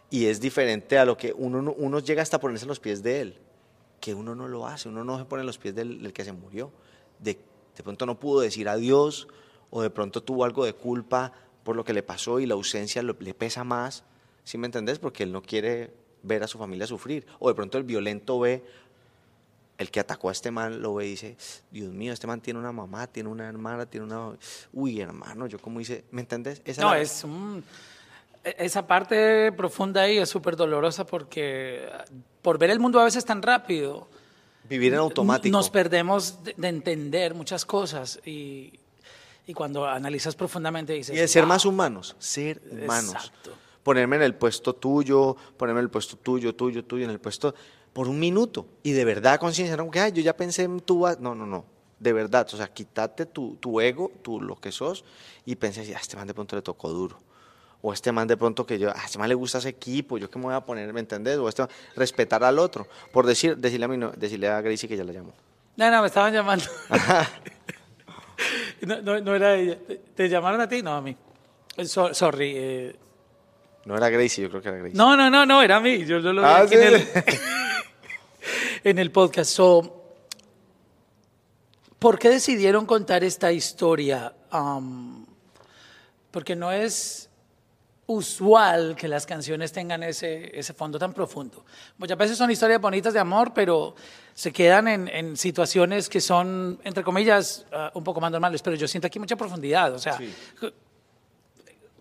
Y 0.09 0.25
es 0.27 0.39
diferente 0.39 0.97
a 0.97 1.03
lo 1.05 1.17
que 1.17 1.33
uno, 1.37 1.61
no- 1.61 1.73
uno 1.73 1.99
llega 1.99 2.21
hasta 2.21 2.39
ponerse 2.39 2.63
en 2.63 2.69
los 2.69 2.79
pies 2.79 3.03
de 3.03 3.19
él, 3.21 3.35
que 3.99 4.13
uno 4.13 4.33
no 4.33 4.47
lo 4.47 4.65
hace, 4.65 4.87
uno 4.87 5.03
no 5.03 5.17
se 5.19 5.25
pone 5.25 5.41
en 5.41 5.47
los 5.47 5.57
pies 5.57 5.75
del, 5.75 6.13
que 6.13 6.23
se 6.23 6.31
murió. 6.31 6.71
De, 7.19 7.37
de 7.75 7.83
pronto 7.83 8.05
no 8.05 8.17
pudo 8.17 8.39
decir 8.39 8.69
adiós 8.69 9.27
o 9.69 9.81
de 9.81 9.89
pronto 9.89 10.23
tuvo 10.23 10.45
algo 10.45 10.63
de 10.63 10.73
culpa 10.73 11.33
por 11.65 11.75
lo 11.75 11.83
que 11.83 11.93
le 11.93 12.01
pasó 12.03 12.39
y 12.39 12.45
la 12.45 12.53
ausencia 12.53 13.03
le 13.03 13.33
pesa 13.33 13.65
más, 13.65 14.05
¿sí 14.45 14.57
me 14.57 14.65
entendés? 14.65 14.97
Porque 14.97 15.23
él 15.23 15.33
no 15.33 15.41
quiere 15.43 15.91
ver 16.23 16.43
a 16.43 16.47
su 16.47 16.57
familia 16.57 16.85
sufrir. 16.87 17.25
O 17.39 17.47
de 17.49 17.55
pronto 17.55 17.77
el 17.77 17.83
violento 17.83 18.39
ve, 18.39 18.63
el 19.77 19.91
que 19.91 19.99
atacó 20.01 20.29
a 20.29 20.31
este 20.33 20.51
man 20.51 20.81
lo 20.81 20.95
ve 20.95 21.07
y 21.07 21.09
dice, 21.11 21.37
Dios 21.71 21.91
mío, 21.93 22.11
este 22.11 22.27
man 22.27 22.41
tiene 22.41 22.59
una 22.59 22.71
mamá, 22.73 23.07
tiene 23.07 23.29
una 23.29 23.47
hermana, 23.47 23.85
tiene 23.85 24.05
una... 24.05 24.35
Uy, 24.73 24.99
hermano, 24.99 25.47
yo 25.47 25.57
como 25.59 25.79
hice, 25.79 26.03
¿me 26.11 26.21
entendés? 26.21 26.61
Esa 26.65 26.81
no, 26.81 26.89
la- 26.91 26.99
es 26.99 27.23
un- 27.23 27.63
e- 28.43 28.55
esa 28.59 28.85
parte 28.85 29.51
profunda 29.53 30.01
ahí 30.01 30.17
es 30.17 30.27
súper 30.29 30.55
dolorosa 30.57 31.05
porque 31.05 31.87
por 32.41 32.57
ver 32.57 32.71
el 32.71 32.79
mundo 32.79 32.99
a 32.99 33.05
veces 33.05 33.23
tan 33.23 33.41
rápido, 33.41 34.09
Vivir 34.67 34.93
en 34.93 34.99
automático. 34.99 35.51
nos 35.57 35.69
perdemos 35.69 36.43
de, 36.43 36.53
de 36.57 36.67
entender 36.67 37.33
muchas 37.33 37.65
cosas 37.65 38.19
y, 38.25 38.73
y 39.47 39.53
cuando 39.53 39.87
analizas 39.87 40.35
profundamente 40.35 40.91
dices... 40.91 41.15
Y 41.15 41.19
de 41.19 41.27
ser 41.29 41.43
"Wow". 41.43 41.49
más 41.49 41.65
humanos, 41.65 42.15
ser 42.19 42.61
humanos. 42.69 43.13
Exacto. 43.13 43.53
Ponerme 43.83 44.17
en 44.17 44.21
el 44.23 44.35
puesto 44.35 44.73
tuyo, 44.75 45.35
ponerme 45.57 45.79
en 45.79 45.85
el 45.85 45.89
puesto 45.89 46.17
tuyo, 46.17 46.53
tuyo, 46.55 46.83
tuyo, 46.85 47.05
en 47.05 47.11
el 47.11 47.19
puesto 47.19 47.53
por 47.93 48.07
un 48.07 48.19
minuto. 48.19 48.65
Y 48.83 48.91
de 48.91 49.05
verdad 49.05 49.39
conciencia, 49.39 49.75
no 49.77 49.89
que 49.89 49.99
"Ay, 49.99 50.11
yo 50.11 50.21
ya 50.21 50.35
pensé 50.35 50.63
en 50.63 50.79
tú. 50.81 50.99
vas-". 51.01 51.19
No, 51.19 51.33
no, 51.35 51.45
no. 51.45 51.65
De 51.99 52.13
verdad, 52.13 52.47
o 52.53 52.55
sea, 52.57 52.67
quítate 52.67 53.25
tu, 53.25 53.55
tu 53.55 53.81
ego, 53.81 54.11
tu, 54.21 54.39
lo 54.41 54.55
que 54.55 54.71
sos, 54.71 55.03
y 55.45 55.55
pensé, 55.55 55.81
"Ah, 55.95 55.99
este 56.01 56.15
man 56.17 56.27
de 56.27 56.33
pronto 56.33 56.55
le 56.55 56.61
tocó 56.61 56.89
duro. 56.89 57.17
O 57.81 57.93
este 57.93 58.11
man 58.11 58.27
de 58.27 58.35
pronto 58.37 58.65
que 58.65 58.77
yo, 58.77 58.89
a 58.89 59.05
este 59.05 59.17
man 59.17 59.29
le 59.29 59.35
gusta 59.35 59.57
ese 59.57 59.69
equipo, 59.69 60.17
yo 60.17 60.29
qué 60.29 60.37
me 60.37 60.45
voy 60.45 60.53
a 60.53 60.59
poner, 60.65 60.91
¿me 60.93 60.99
entendés? 60.99 61.37
O 61.37 61.47
este 61.47 61.61
man- 61.61 61.71
respetar 61.95 62.43
al 62.43 62.59
otro. 62.59 62.87
Por 63.13 63.25
decir, 63.25 63.55
decirle 63.57 63.85
a 63.85 63.87
mí, 63.87 63.97
no, 63.97 64.11
decirle 64.11 64.49
a 64.49 64.59
Gracie 64.61 64.87
que 64.89 64.97
ya 64.97 65.03
la 65.05 65.13
llamó. 65.13 65.33
No, 65.77 65.89
no, 65.89 66.01
me 66.01 66.07
estaban 66.07 66.33
llamando. 66.33 66.65
no, 68.81 69.01
no, 69.01 69.19
no 69.21 69.35
era 69.35 69.55
ella. 69.55 69.77
¿Te, 70.15 70.27
llamaron 70.29 70.59
a 70.61 70.67
ti? 70.67 70.81
No, 70.81 70.93
a 70.95 71.01
mí. 71.01 71.15
Eh, 71.77 71.85
so- 71.85 72.13
sorry. 72.13 72.53
eh, 72.55 72.95
No 73.89 73.97
era 73.97 74.07
Gracie, 74.09 74.43
yo 74.43 74.49
creo 74.51 74.61
que 74.61 74.69
era 74.69 74.77
Gracie. 74.77 74.95
No, 74.95 75.17
no, 75.17 75.31
no, 75.31 75.47
no, 75.47 75.63
era 75.63 75.77
a 75.77 75.79
mí. 75.79 76.05
Yo, 76.05 76.19
yo 76.19 76.31
lo 76.31 76.41
vi 76.41 76.47
Ah, 76.47 76.61
en, 76.61 76.69
sí. 76.69 76.75
el, 76.75 77.07
en 78.83 78.99
el 78.99 79.11
podcast. 79.11 79.49
So, 79.51 79.95
¿Por 81.97 82.19
qué 82.19 82.29
decidieron 82.29 82.85
contar 82.85 83.23
esta 83.23 83.51
historia? 83.51 84.31
Um, 84.53 85.25
porque 86.29 86.55
no 86.55 86.71
es 86.71 87.29
usual 88.05 88.95
que 88.95 89.07
las 89.07 89.25
canciones 89.25 89.71
tengan 89.71 90.03
ese, 90.03 90.57
ese 90.57 90.73
fondo 90.73 90.99
tan 90.99 91.11
profundo. 91.13 91.65
Muchas 91.97 92.17
veces 92.17 92.37
son 92.37 92.49
historias 92.51 92.79
bonitas 92.79 93.13
de 93.13 93.19
amor, 93.19 93.53
pero 93.55 93.95
se 94.35 94.51
quedan 94.53 94.87
en, 94.87 95.07
en 95.07 95.35
situaciones 95.35 96.09
que 96.09 96.21
son, 96.21 96.79
entre 96.83 97.03
comillas, 97.03 97.65
ah, 97.71 97.91
un 97.95 98.03
poco 98.03 98.21
más 98.21 98.31
normales. 98.31 98.61
Pero 98.61 98.75
yo 98.75 98.87
siento 98.87 99.07
aquí 99.07 99.17
mucha 99.17 99.35
profundidad. 99.35 99.93
O 99.95 99.99
sea, 99.99 100.15
Sí. 100.15 100.31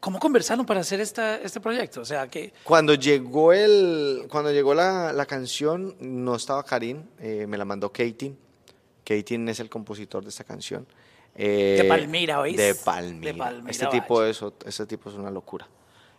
¿Cómo 0.00 0.18
conversaron 0.18 0.64
para 0.66 0.80
hacer 0.80 1.00
esta, 1.00 1.36
este 1.36 1.60
proyecto? 1.60 2.00
O 2.00 2.04
sea, 2.04 2.28
que... 2.28 2.52
Cuando 2.64 2.94
llegó 2.94 3.52
el, 3.52 4.26
cuando 4.30 4.52
llegó 4.52 4.74
la, 4.74 5.12
la 5.12 5.26
canción, 5.26 5.96
no 6.00 6.34
estaba 6.36 6.62
Karim, 6.64 7.02
eh, 7.20 7.46
me 7.48 7.56
la 7.58 7.64
mandó 7.64 7.90
Katie. 7.92 8.34
Katie 9.04 9.50
es 9.50 9.60
el 9.60 9.68
compositor 9.70 10.22
de 10.22 10.28
esta 10.30 10.44
canción. 10.44 10.86
Eh, 11.34 11.76
De 11.82 11.88
Palmira, 11.88 12.40
¿oís? 12.40 12.56
De 12.56 12.74
Palmira. 12.74 13.32
De 13.32 13.38
Palmira, 13.38 13.70
este 13.70 13.86
tipo 13.86 14.18
vaya. 14.18 14.30
es, 14.30 14.42
ot- 14.42 14.66
este 14.66 14.86
tipo 14.86 15.08
es 15.10 15.16
una 15.16 15.30
locura. 15.30 15.68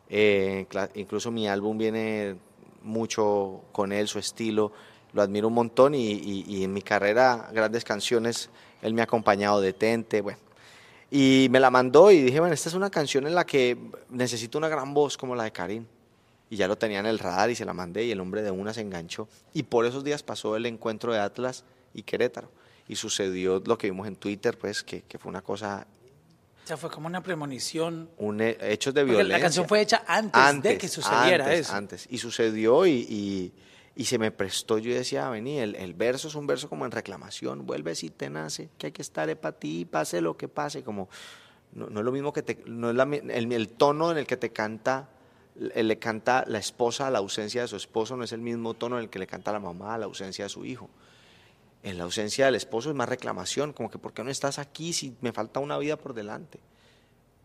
Eh, 0.09 0.65
incluso 0.95 1.29
mi 1.29 1.47
álbum 1.47 1.77
viene 1.77 2.35
mucho 2.81 3.61
con 3.71 3.91
él, 3.91 4.07
su 4.07 4.17
estilo. 4.19 4.71
Lo 5.13 5.21
admiro 5.21 5.47
un 5.47 5.53
montón 5.55 5.93
y, 5.95 6.07
y- 6.13 6.45
y 6.47 6.63
en 6.63 6.73
mi 6.73 6.81
carrera, 6.81 7.49
grandes 7.51 7.83
canciones, 7.83 8.49
él 8.81 8.93
me 8.93 9.01
ha 9.01 9.03
acompañado, 9.05 9.59
Detente, 9.61 10.21
bueno. 10.21 10.39
Y 11.11 11.47
me 11.49 11.59
la 11.59 11.71
mandó 11.71 12.11
y 12.11 12.21
dije, 12.21 12.39
bueno, 12.39 12.53
esta 12.53 12.69
es 12.69 12.75
una 12.75 12.89
canción 12.89 13.25
en 13.25 13.33
la 13.35 13.45
que 13.45 13.77
necesito 14.09 14.57
una 14.57 14.67
gran 14.69 14.93
voz 14.93 15.17
como 15.17 15.35
la 15.35 15.43
de 15.43 15.51
Karim. 15.51 15.85
Y 16.51 16.55
ya 16.55 16.67
lo 16.67 16.77
tenía 16.77 16.99
en 16.99 17.05
el 17.05 17.19
radar 17.19 17.49
y 17.49 17.55
se 17.55 17.65
la 17.65 17.73
mandé 17.73 18.05
y 18.05 18.11
el 18.11 18.19
hombre 18.19 18.41
de 18.41 18.51
una 18.51 18.73
se 18.73 18.81
enganchó. 18.81 19.27
Y 19.53 19.63
por 19.63 19.85
esos 19.85 20.03
días 20.03 20.23
pasó 20.23 20.55
el 20.55 20.65
encuentro 20.65 21.13
de 21.13 21.19
Atlas 21.19 21.63
y 21.93 22.03
Querétaro. 22.03 22.51
Y 22.87 22.95
sucedió 22.95 23.61
lo 23.65 23.77
que 23.77 23.87
vimos 23.89 24.07
en 24.07 24.15
Twitter, 24.15 24.57
pues, 24.57 24.81
que, 24.83 25.01
que 25.03 25.19
fue 25.19 25.29
una 25.29 25.41
cosa, 25.43 25.85
O 26.63 26.67
sea, 26.67 26.75
fue 26.77 26.89
como 26.89 27.05
una 27.07 27.21
premonición. 27.21 28.09
un 28.17 28.41
he- 28.41 28.57
hechos 28.61 28.93
de 28.95 29.01
Porque 29.01 29.11
violencia. 29.11 29.37
la 29.37 29.41
canción 29.43 29.67
fue 29.67 29.81
hecha 29.81 30.03
antes, 30.07 30.63
de 30.63 30.77
que 30.79 30.87
sucediera 30.87 31.45
antes, 31.45 31.59
eso. 31.59 31.73
Antes. 31.75 32.07
Y 32.09 32.17
sucedió 32.17 32.87
y, 32.87 32.91
y- 33.07 33.51
y 33.99 34.05
se 34.05 34.17
me 34.17 34.31
prestó. 34.31 34.77
Yo 34.77 34.93
decía, 34.93 35.29
vení, 35.29 35.59
el, 35.59 35.93
verso 35.93 36.29
es 36.29 36.35
un 36.35 36.47
verso 36.47 36.69
como 36.69 36.85
en 36.85 36.91
reclamación. 36.91 37.65
Vuelve 37.65 37.95
si 37.95 38.09
te 38.09 38.29
nace, 38.29 38.69
que 38.77 38.87
hay 38.87 38.91
que 38.93 39.01
estar 39.01 39.35
para 39.41 39.59
ti, 39.59 39.83
pase 39.83 40.21
lo 40.21 40.37
que 40.37 40.47
pase. 40.47 40.83
Como, 40.83 41.09
no, 41.73 41.87
es 41.87 42.05
lo 42.05 42.11
mismo 42.13 42.31
que 42.31 42.41
te. 42.41 42.63
No 42.65 42.91
es 42.91 43.21
el, 43.27 43.67
tono 43.67 44.09
en 44.09 44.17
el 44.17 44.25
que 44.25 44.37
te 44.37 44.53
canta. 44.53 45.09
eh, 45.75 45.83
Le 45.83 45.99
canta 45.99 46.45
la 46.47 46.59
esposa 46.59 47.07
a 47.07 47.11
la 47.11 47.17
ausencia 47.17 47.63
de 47.63 47.67
su 47.67 47.75
esposo, 47.75 48.15
no 48.15 48.23
es 48.23 48.31
el 48.31 48.39
mismo 48.39 48.73
tono 48.73 48.95
en 48.95 49.03
el 49.03 49.09
que 49.09 49.19
le 49.19 49.27
canta 49.27 49.51
la 49.51 49.59
mamá 49.59 49.95
a 49.95 49.97
la 49.97 50.05
ausencia 50.05 50.45
de 50.45 50.49
su 50.49 50.63
hijo. 50.63 50.89
En 51.83 51.97
la 51.97 52.05
ausencia 52.05 52.45
del 52.45 52.55
esposo 52.55 52.89
es 52.91 52.95
más 52.95 53.09
reclamación, 53.09 53.73
como 53.73 53.91
que 53.91 53.97
¿por 53.97 54.13
qué 54.13 54.23
no 54.23 54.31
estás 54.31 54.59
aquí 54.59 54.93
si 54.93 55.17
me 55.19 55.33
falta 55.33 55.59
una 55.59 55.77
vida 55.77 55.97
por 55.97 56.13
delante? 56.13 56.61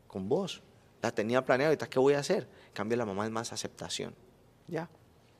Con 0.06 0.28
vos. 0.28 0.62
La 1.02 1.10
tenía 1.10 1.44
planeada, 1.44 1.70
ahorita 1.70 1.88
¿qué 1.88 1.98
voy 1.98 2.14
a 2.14 2.20
hacer? 2.20 2.46
En 2.68 2.74
cambio 2.74 2.96
la 2.96 3.06
mamá 3.06 3.24
es 3.24 3.32
más 3.32 3.52
aceptación. 3.52 4.14
Ya. 4.68 4.88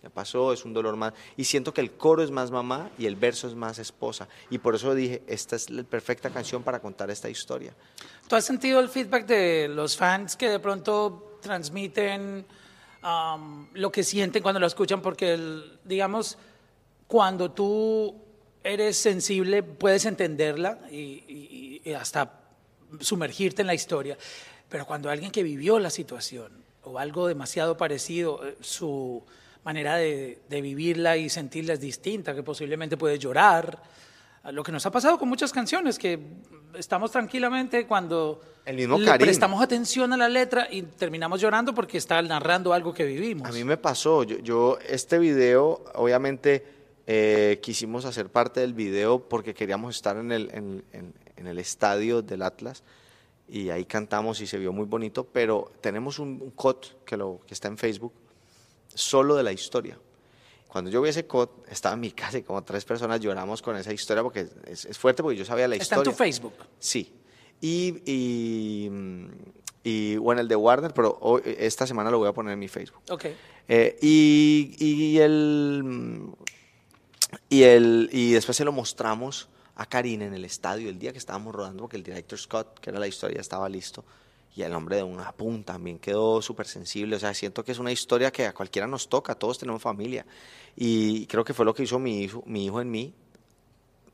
Me 0.05 0.11
pasó, 0.11 0.53
es 0.53 0.65
un 0.67 0.75
dolor 0.75 0.97
más. 0.97 1.15
Y 1.37 1.45
siento 1.45 1.73
que 1.73 1.81
el 1.81 1.93
coro 1.93 2.23
es 2.23 2.31
más 2.31 2.51
mamá 2.51 2.91
y 2.99 3.07
el 3.07 3.17
verso 3.17 3.49
es 3.49 3.55
más 3.55 3.79
esposa. 3.79 4.29
Y 4.51 4.59
por 4.59 4.75
eso 4.75 4.95
dije, 4.95 5.23
esta 5.27 5.57
es 5.57 5.71
la 5.71 5.83
perfecta 5.83 6.29
canción 6.29 6.63
para 6.63 6.79
contar 6.79 7.11
esta 7.11 7.31
historia. 7.31 7.73
¿Tú 8.29 8.37
has 8.37 8.45
sentido 8.45 8.81
el 8.81 8.91
feedback 8.91 9.27
de 9.27 9.69
los 9.69 9.97
fans 9.97 10.37
que 10.37 10.51
de 10.51 10.59
pronto 10.59 11.39
transmiten 11.41 12.45
um, 13.03 13.67
lo 13.73 13.91
que 13.91 14.05
sienten 14.05 14.43
cuando 14.43 14.61
lo 14.61 14.67
escuchan? 14.67 15.01
Porque, 15.01 15.41
digamos, 15.85 16.37
cuando 17.07 17.51
tú 17.51 18.15
eres 18.63 18.99
sensible, 18.99 19.63
puedes 19.63 20.05
entenderla 20.05 20.81
y, 20.91 21.81
y 21.83 21.93
hasta 21.95 22.41
sumergirte 23.01 23.63
en 23.63 23.69
la 23.69 23.75
historia. 23.75 24.19
Pero 24.69 24.85
cuando 24.85 25.09
alguien 25.09 25.31
que 25.31 25.43
vivió 25.43 25.79
la 25.79 25.91
situación 25.91 26.65
o 26.83 26.99
algo 26.99 27.27
demasiado 27.27 27.77
parecido, 27.77 28.47
eh, 28.47 28.57
su 28.61 29.23
manera 29.65 29.97
de, 29.97 30.39
vivirla 30.49 31.17
y 31.17 31.29
sentirla 31.29 31.75
es 31.75 31.81
distinta, 31.81 32.35
que 32.35 32.43
posiblemente 32.43 32.97
puede 32.97 33.19
llorar. 33.19 33.83
Lo 34.53 34.63
que 34.63 34.71
nos 34.71 34.85
ha 34.85 34.91
pasado 34.91 35.19
con 35.19 35.29
muchas 35.29 35.53
canciones, 35.53 35.99
que 35.99 36.21
estamos 36.75 37.11
tranquilamente 37.11 37.87
cuando 37.87 38.43
El 38.67 38.77
mismo 38.77 38.99
le 38.99 39.19
prestamos 39.19 39.63
atención 39.63 40.13
a 40.13 40.19
la 40.19 40.29
letra 40.29 40.69
y 40.71 40.83
terminamos 40.83 41.41
llorando 41.41 41.75
porque 41.75 41.97
está 41.97 42.21
narrando 42.21 42.75
algo 42.75 42.93
que 42.93 43.05
vivimos. 43.05 43.49
A 43.49 43.53
mí 43.53 43.65
me 43.65 43.79
pasó, 43.79 44.23
yo, 44.23 44.79
este 44.87 45.19
video, 45.19 45.83
obviamente 45.95 46.67
eh, 47.07 47.59
quisimos 47.63 48.05
hacer 48.05 48.29
parte 48.29 48.61
del 48.61 48.75
video 48.75 49.19
porque 49.29 49.55
queríamos 49.55 49.97
estar 49.97 50.19
en 50.19 50.31
el, 50.31 50.51
en, 50.53 51.15
el 51.37 51.59
estadio 51.59 52.21
del 52.21 52.43
Atlas 52.43 52.83
y 53.49 53.71
ahí 53.71 53.87
cantamos 53.87 54.41
y 54.43 54.47
se 54.47 54.59
vio 54.59 54.75
muy 54.75 54.85
bonito, 54.85 55.25
pero 55.25 55.73
tenemos 55.81 56.19
un, 56.19 56.41
un 56.43 56.51
cut 56.51 57.05
que, 57.07 57.17
lo, 57.17 57.41
que 57.47 57.55
está 57.55 57.69
en 57.69 57.79
Facebook 57.79 58.13
solo 58.95 59.35
de 59.35 59.43
la 59.43 59.53
historia. 59.53 59.99
Cuando 60.69 60.91
yo 60.91 61.01
vi 61.03 61.11
ese 61.11 61.27
code, 61.27 61.53
estaba 61.69 61.95
en 61.95 62.01
mi 62.01 62.11
casa 62.11 62.39
y 62.39 62.43
como 62.43 62.65
tres 62.65 62.85
personas 62.85 63.21
lloramos 63.21 63.63
con 63.63 63.77
esa 63.77 63.93
historia 63.93 64.23
porque 64.23 64.49
es, 64.67 64.99
fuerte 64.99 65.23
porque 65.23 65.39
yo 65.39 65.45
sabía 65.45 65.69
la 65.69 65.77
historia. 65.77 66.03
¿Está 66.03 66.11
en 66.11 66.17
tu 66.17 66.19
Facebook? 66.19 66.55
Sí. 66.81 67.13
Y, 67.61 68.03
y, 68.05 68.91
y, 69.85 70.17
bueno, 70.17 70.41
el 70.41 70.49
de 70.49 70.57
Warner, 70.57 70.93
pero 70.93 71.41
esta 71.45 71.87
semana 71.87 72.11
lo 72.11 72.19
voy 72.19 72.29
a 72.29 72.33
poner 72.33 72.55
en 72.55 72.59
mi 72.59 72.67
Facebook. 72.69 73.03
Ok. 73.09 73.27
Eh, 73.69 73.97
y, 74.03 74.75
y, 74.79 75.19
el, 75.19 76.33
y, 77.49 77.63
el, 77.63 78.11
y 78.13 78.33
después 78.33 78.57
se 78.57 78.65
lo 78.65 78.73
mostramos 78.73 79.49
a 79.77 79.87
Karina 79.87 80.27
en 80.27 80.35
el 80.35 80.45
estadio 80.45 80.89
el 80.89 80.99
día 80.99 81.13
que 81.13 81.19
estábamos 81.19 81.55
rodando 81.55 81.85
porque 81.85 81.97
el 81.97 82.03
director 82.03 82.39
Scott, 82.39 82.81
que 82.81 82.91
era 82.91 82.99
la 82.99 83.07
historia, 83.07 83.41
estaba 83.41 83.69
listo 83.69 84.05
y 84.57 84.63
el 84.63 84.73
hombre 84.73 84.97
de 84.97 85.03
una 85.03 85.33
punta 85.33 85.73
también 85.73 85.99
quedó 85.99 86.41
súper 86.41 86.67
sensible. 86.67 87.17
O 87.17 87.19
sea, 87.19 87.35
siento 87.35 87.65
que 87.65 87.73
es 87.73 87.79
una 87.79 87.91
historia 87.91 88.31
que 88.31 88.47
a 88.47 88.55
cualquiera 88.55 88.87
nos 88.87 89.09
toca, 89.09 89.35
todos 89.35 89.59
tenemos 89.59 89.83
familia. 89.83 90.25
Y 90.77 91.27
creo 91.27 91.45
que 91.45 91.55
fue 91.55 91.65
lo 91.65 91.75
que 91.75 91.83
hizo 91.83 91.99
mi 91.99 92.23
hijo, 92.23 92.43
mi 92.47 92.67
hijo 92.67 92.81
en 92.81 92.91
mí, 92.91 93.15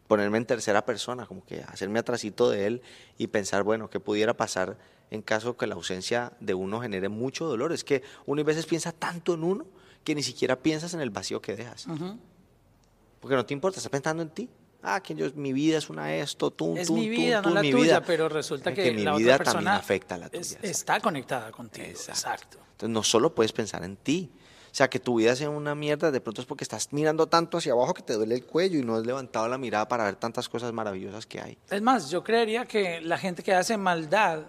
ponerme 0.06 0.38
en 0.38 0.46
tercera 0.46 0.84
persona, 0.84 1.26
como 1.26 1.44
que 1.44 1.62
hacerme 1.62 1.98
atrasito 1.98 2.48
de 2.48 2.66
él 2.66 2.82
y 3.18 3.26
pensar, 3.26 3.64
bueno, 3.64 3.90
qué 3.90 4.00
pudiera 4.00 4.34
pasar 4.34 4.78
en 5.10 5.22
caso 5.22 5.56
que 5.56 5.66
la 5.66 5.74
ausencia 5.74 6.32
de 6.40 6.54
uno 6.54 6.80
genere 6.80 7.08
mucho 7.10 7.46
dolor. 7.46 7.72
Es 7.72 7.84
que 7.84 8.02
uno 8.24 8.40
a 8.40 8.44
veces 8.44 8.64
piensa 8.64 8.92
tanto 8.92 9.34
en 9.34 9.44
uno 9.44 9.66
que 10.04 10.14
ni 10.14 10.22
siquiera 10.22 10.56
piensas 10.56 10.94
en 10.94 11.00
el 11.00 11.10
vacío 11.10 11.42
que 11.42 11.54
dejas. 11.54 11.86
Porque 13.20 13.36
no 13.36 13.44
te 13.44 13.52
importa, 13.52 13.78
estás 13.78 13.90
pensando 13.90 14.22
en 14.22 14.30
ti 14.30 14.48
ah, 14.82 15.00
que 15.02 15.14
yo, 15.14 15.26
mi 15.34 15.52
vida 15.52 15.78
es 15.78 15.90
una 15.90 16.14
esto, 16.14 16.50
tú, 16.50 16.76
es 16.76 16.88
tú, 16.88 16.94
mi 16.94 17.08
vida, 17.08 17.42
tú, 17.42 17.48
no 17.50 17.56
la 17.56 17.62
mi 17.62 17.70
tuya, 17.70 17.84
vida. 17.84 18.02
pero 18.02 18.28
resulta 18.28 18.72
que, 18.72 18.92
mi 18.92 19.02
la 19.02 19.16
vida 19.16 19.34
otra 19.34 19.44
persona 19.44 19.54
también 19.54 19.80
afecta 19.80 20.14
a 20.14 20.18
la 20.18 20.28
tuya. 20.28 20.58
está 20.62 21.00
conectada 21.00 21.50
contigo. 21.52 21.86
Exacto. 21.86 22.58
Entonces 22.72 22.90
no 22.90 23.02
solo 23.02 23.34
puedes 23.34 23.52
pensar 23.52 23.84
en 23.84 23.96
ti. 23.96 24.30
O 24.70 24.74
sea, 24.74 24.88
que 24.88 25.00
tu 25.00 25.16
vida 25.16 25.34
sea 25.34 25.50
una 25.50 25.74
mierda, 25.74 26.12
de 26.12 26.20
pronto 26.20 26.40
es 26.40 26.46
porque 26.46 26.62
estás 26.62 26.92
mirando 26.92 27.26
tanto 27.26 27.58
hacia 27.58 27.72
abajo 27.72 27.92
que 27.92 28.02
te 28.02 28.12
duele 28.12 28.36
el 28.36 28.44
cuello 28.44 28.78
y 28.78 28.84
no 28.84 28.94
has 28.94 29.04
levantado 29.04 29.48
la 29.48 29.58
mirada 29.58 29.88
para 29.88 30.04
ver 30.04 30.14
tantas 30.14 30.48
cosas 30.48 30.72
maravillosas 30.72 31.26
que 31.26 31.40
hay. 31.40 31.58
Es 31.68 31.82
más, 31.82 32.08
yo 32.08 32.22
creería 32.22 32.64
que 32.66 33.00
la 33.00 33.18
gente 33.18 33.42
que 33.42 33.52
hace 33.52 33.76
maldad, 33.76 34.42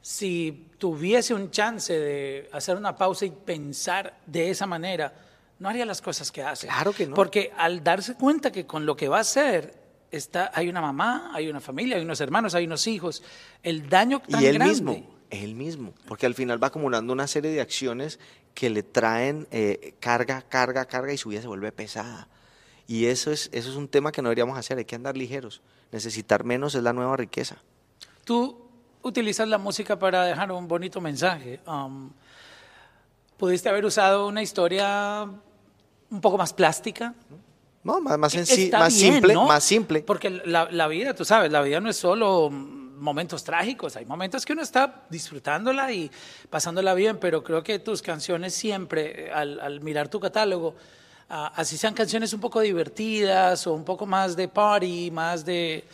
si 0.00 0.68
tuviese 0.78 1.34
un 1.34 1.50
chance 1.50 1.92
de 1.92 2.48
hacer 2.52 2.76
una 2.76 2.96
pausa 2.96 3.26
y 3.26 3.30
pensar 3.30 4.16
de 4.26 4.48
esa 4.50 4.64
manera, 4.64 5.12
no 5.58 5.68
haría 5.68 5.84
las 5.84 6.00
cosas 6.00 6.30
que 6.30 6.42
hace. 6.42 6.66
Claro 6.66 6.92
que 6.92 7.06
no. 7.06 7.14
Porque 7.14 7.52
al 7.56 7.82
darse 7.82 8.14
cuenta 8.14 8.52
que 8.52 8.66
con 8.66 8.86
lo 8.86 8.96
que 8.96 9.08
va 9.08 9.18
a 9.18 9.20
hacer 9.20 9.74
está, 10.10 10.50
hay 10.54 10.68
una 10.68 10.80
mamá, 10.80 11.30
hay 11.34 11.48
una 11.48 11.60
familia, 11.60 11.96
hay 11.96 12.02
unos 12.02 12.20
hermanos, 12.20 12.54
hay 12.54 12.66
unos 12.66 12.86
hijos. 12.86 13.22
El 13.62 13.88
daño 13.88 14.20
tan 14.20 14.42
y 14.42 14.46
él 14.46 14.54
grande. 14.54 14.72
mismo, 14.72 15.06
él 15.30 15.54
mismo, 15.54 15.94
porque 16.06 16.26
al 16.26 16.34
final 16.34 16.62
va 16.62 16.68
acumulando 16.68 17.12
una 17.12 17.26
serie 17.26 17.50
de 17.50 17.60
acciones 17.60 18.18
que 18.54 18.70
le 18.70 18.82
traen 18.82 19.46
eh, 19.50 19.94
carga, 20.00 20.42
carga, 20.42 20.84
carga 20.86 21.12
y 21.12 21.18
su 21.18 21.28
vida 21.30 21.42
se 21.42 21.48
vuelve 21.48 21.72
pesada. 21.72 22.28
Y 22.86 23.06
eso 23.06 23.30
es, 23.30 23.50
eso 23.52 23.70
es 23.70 23.76
un 23.76 23.88
tema 23.88 24.12
que 24.12 24.22
no 24.22 24.30
deberíamos 24.30 24.58
hacer, 24.58 24.78
hay 24.78 24.84
que 24.84 24.96
andar 24.96 25.16
ligeros. 25.16 25.60
Necesitar 25.92 26.44
menos 26.44 26.74
es 26.74 26.82
la 26.82 26.92
nueva 26.92 27.16
riqueza. 27.16 27.58
Tú 28.24 28.58
utilizas 29.02 29.48
la 29.48 29.58
música 29.58 29.98
para 29.98 30.24
dejar 30.24 30.50
un 30.52 30.66
bonito 30.68 31.00
mensaje. 31.00 31.60
Um, 31.66 32.10
¿Pudiste 33.36 33.68
haber 33.68 33.84
usado 33.84 34.26
una 34.26 34.42
historia 34.42 35.28
un 36.10 36.20
poco 36.20 36.38
más 36.38 36.52
plástica? 36.52 37.14
No, 37.84 38.00
más, 38.00 38.18
más, 38.18 38.34
más 38.72 38.92
simple, 38.92 39.34
más 39.34 39.64
simple. 39.64 40.02
Porque 40.02 40.30
la, 40.30 40.68
la, 40.70 40.88
vida, 40.88 41.14
tú 41.14 41.24
sabes, 41.24 41.50
la 41.50 41.62
vida 41.62 41.80
no 41.80 41.88
es 41.88 41.96
solo 41.96 42.50
momentos 42.50 43.44
trágicos, 43.44 43.96
hay 43.96 44.04
momentos 44.04 44.44
que 44.44 44.52
uno 44.52 44.62
está 44.62 45.04
disfrutándola 45.08 45.90
y 45.92 46.10
pasándola 46.50 46.94
bien, 46.94 47.18
pero 47.18 47.44
creo 47.44 47.62
que 47.62 47.78
tus 47.78 48.02
canciones 48.02 48.54
siempre, 48.54 49.30
al, 49.32 49.60
al 49.60 49.80
mirar 49.80 50.08
tu 50.08 50.18
catálogo, 50.18 50.74
uh, 51.30 51.54
así 51.54 51.78
sean 51.78 51.94
canciones 51.94 52.32
un 52.32 52.40
poco 52.40 52.60
divertidas 52.60 53.66
o 53.66 53.72
un 53.72 53.84
poco 53.84 54.04
más 54.04 54.36
de 54.36 54.48
party, 54.48 55.10
más 55.12 55.44
de, 55.44 55.84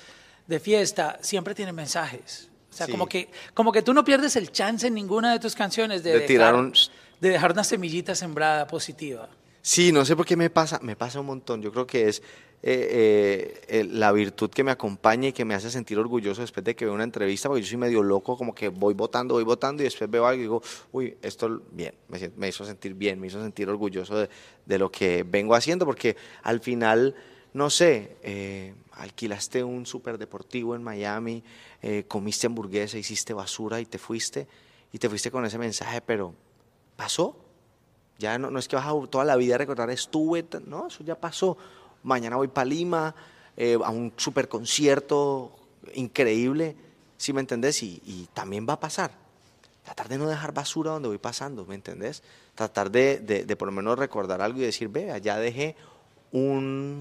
de 0.46 0.60
fiesta, 0.60 1.18
siempre 1.20 1.54
tienen 1.54 1.74
mensajes. 1.74 2.48
O 2.70 2.76
sea, 2.76 2.86
sí. 2.86 2.92
como, 2.92 3.06
que, 3.06 3.30
como 3.52 3.70
que 3.70 3.82
tú 3.82 3.92
no 3.92 4.02
pierdes 4.02 4.34
el 4.34 4.50
chance 4.50 4.86
en 4.86 4.94
ninguna 4.94 5.32
de 5.32 5.38
tus 5.38 5.54
canciones 5.54 6.02
de, 6.02 6.10
de 6.10 6.14
dejar, 6.14 6.26
tirar 6.26 6.54
un... 6.54 6.72
de 7.20 7.28
dejar 7.28 7.52
una 7.52 7.62
semillita 7.62 8.14
sembrada 8.14 8.66
positiva. 8.66 9.28
Sí, 9.66 9.92
no 9.92 10.04
sé 10.04 10.14
por 10.14 10.26
qué 10.26 10.36
me 10.36 10.50
pasa, 10.50 10.78
me 10.82 10.94
pasa 10.94 11.20
un 11.20 11.24
montón. 11.24 11.62
Yo 11.62 11.72
creo 11.72 11.86
que 11.86 12.06
es 12.06 12.22
eh, 12.62 13.62
eh, 13.66 13.84
la 13.90 14.12
virtud 14.12 14.50
que 14.50 14.62
me 14.62 14.70
acompaña 14.70 15.28
y 15.28 15.32
que 15.32 15.46
me 15.46 15.54
hace 15.54 15.70
sentir 15.70 15.98
orgulloso 15.98 16.42
después 16.42 16.62
de 16.62 16.76
que 16.76 16.84
veo 16.84 16.92
una 16.92 17.04
entrevista, 17.04 17.48
porque 17.48 17.62
yo 17.62 17.68
soy 17.68 17.78
medio 17.78 18.02
loco, 18.02 18.36
como 18.36 18.54
que 18.54 18.68
voy 18.68 18.92
votando, 18.92 19.32
voy 19.32 19.44
votando 19.44 19.82
y 19.82 19.84
después 19.84 20.10
veo 20.10 20.26
algo 20.26 20.38
y 20.38 20.42
digo, 20.42 20.62
uy, 20.92 21.16
esto 21.22 21.62
bien, 21.70 21.94
me, 22.36 22.46
hizo 22.46 22.66
sentir 22.66 22.92
bien, 22.92 23.18
me 23.18 23.28
hizo 23.28 23.40
sentir 23.40 23.70
orgulloso 23.70 24.28
de, 24.66 24.78
lo 24.78 24.92
que 24.92 25.22
vengo 25.22 25.54
haciendo, 25.54 25.86
porque 25.86 26.14
al 26.42 26.60
final, 26.60 27.16
no 27.54 27.70
sé, 27.70 28.18
eh, 28.22 28.74
alquilaste 28.92 29.64
un 29.64 29.86
superdeportivo 29.86 30.76
en 30.76 30.82
Miami, 30.82 31.42
eh, 31.80 32.04
comiste 32.06 32.48
hamburguesa, 32.48 32.98
hiciste 32.98 33.32
basura 33.32 33.80
y 33.80 33.86
te 33.86 33.96
fuiste, 33.96 34.46
y 34.92 34.98
te 34.98 35.08
fuiste 35.08 35.30
con 35.30 35.46
ese 35.46 35.56
mensaje, 35.56 36.02
pero 36.02 36.34
pasó 36.96 37.43
ya 38.18 38.38
no, 38.38 38.50
no, 38.50 38.58
es 38.58 38.68
que 38.68 38.76
vas 38.76 38.86
a 38.86 39.06
toda 39.08 39.24
la 39.24 39.36
vida 39.36 39.56
a 39.56 39.58
recordar, 39.58 39.90
estuve, 39.90 40.44
no, 40.66 40.86
eso 40.86 41.02
ya 41.04 41.14
pasó. 41.16 41.56
Mañana 42.02 42.36
voy 42.36 42.48
para 42.48 42.66
Lima, 42.66 43.14
eh, 43.56 43.78
a 43.82 43.90
un 43.90 44.12
super 44.16 44.48
concierto 44.48 45.52
increíble, 45.94 46.76
¿sí 47.16 47.32
me 47.32 47.40
entendés? 47.40 47.82
Y, 47.82 48.28
también 48.34 48.66
va 48.68 48.74
a 48.74 48.80
pasar. 48.80 49.12
Tratar 49.84 50.08
de 50.08 50.18
no 50.18 50.26
dejar 50.26 50.52
basura 50.52 50.92
donde 50.92 51.08
voy 51.08 51.18
pasando, 51.18 51.64
¿me 51.66 51.74
entendés? 51.74 52.22
Tratar 52.54 52.90
de, 52.90 53.18
de, 53.18 53.56
por 53.56 53.66
lo 53.66 53.72
menos 53.72 53.98
recordar 53.98 54.40
algo 54.40 54.58
y 54.60 54.62
decir, 54.62 54.88
vea, 54.88 55.18
ya 55.18 55.36
dejé 55.36 55.76
un, 56.32 56.98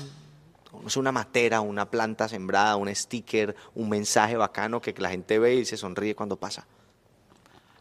no 0.81 0.89
sé, 0.89 0.99
una 0.99 1.11
matera, 1.11 1.61
una 1.61 1.89
planta 1.89 2.27
sembrada, 2.27 2.75
un 2.75 2.93
sticker, 2.93 3.55
un 3.73 3.89
mensaje 3.89 4.35
bacano 4.35 4.81
que 4.81 4.93
la 4.97 5.09
gente 5.09 5.39
ve 5.39 5.55
y 5.55 5.65
se 5.65 5.77
sonríe 5.77 6.15
cuando 6.15 6.35
pasa. 6.35 6.65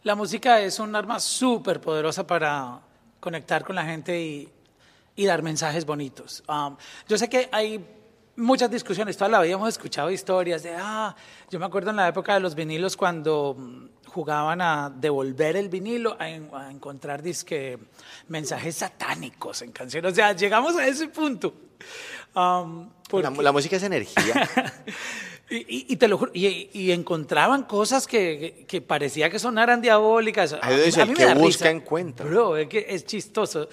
La 0.05 0.15
música 0.15 0.61
es 0.61 0.79
un 0.79 0.95
arma 0.97 1.21
súper 1.21 1.81
poderosa 1.81 2.27
para 2.27 2.81
conectar 3.23 3.65
con 3.65 3.77
la 3.77 3.85
gente 3.85 4.21
y, 4.21 4.49
y 5.15 5.25
dar 5.25 5.43
mensajes 5.43 5.87
bonitos. 5.87 6.43
Um, 6.49 6.77
yo 7.09 7.17
sé 7.17 7.29
que 7.29 7.49
hay 7.53 7.83
muchas 8.35 8.69
discusiones, 8.69 9.17
toda 9.17 9.31
la 9.31 9.41
vida 9.41 9.55
hemos 9.55 9.69
escuchado 9.69 10.11
historias 10.11 10.65
de, 10.65 10.75
ah, 10.77 11.15
yo 11.49 11.61
me 11.61 11.67
acuerdo 11.67 11.91
en 11.91 11.97
la 11.97 12.09
época 12.09 12.35
de 12.35 12.41
los 12.41 12.57
vinilos 12.57 12.97
cuando 12.97 13.57
jugaban 14.07 14.61
a 14.61 14.91
devolver 14.91 15.57
el 15.57 15.69
vinilo, 15.69 16.17
a, 16.19 16.25
a 16.25 16.71
encontrar 16.71 17.23
disque, 17.23 17.79
mensajes 18.27 18.75
satánicos 18.77 19.63
en 19.63 19.71
canciones. 19.71 20.13
O 20.13 20.15
sea, 20.15 20.33
llegamos 20.33 20.77
a 20.77 20.87
ese 20.87 21.07
punto. 21.07 21.55
Um, 22.35 22.91
porque... 23.09 23.31
la, 23.31 23.43
la, 23.43 23.53
música 23.53 23.77
es 23.77 23.83
energía. 23.85 24.51
y, 25.53 25.57
y, 25.69 25.87
y, 25.89 25.97
te 25.97 26.09
lo 26.09 26.19
juro, 26.19 26.31
y, 26.35 26.71
y 26.73 26.93
encontraban 26.93 27.65
cosas 27.65 28.07
que, 28.07 28.65
que, 28.67 28.81
parecía 28.81 29.31
que 29.31 29.39
sonaran 29.39 29.81
diabólicas. 29.81 30.57
Ahí 30.61 30.81
dice, 30.81 31.03
a 31.03 31.07
mí 31.07 31.15
me 31.17 31.27
que 31.27 31.35
busca 31.35 31.71
encuentra. 31.71 32.27
Bro, 32.27 32.57
es, 32.57 32.69
que 32.69 32.87
es 32.89 33.05
chistoso. 33.05 33.69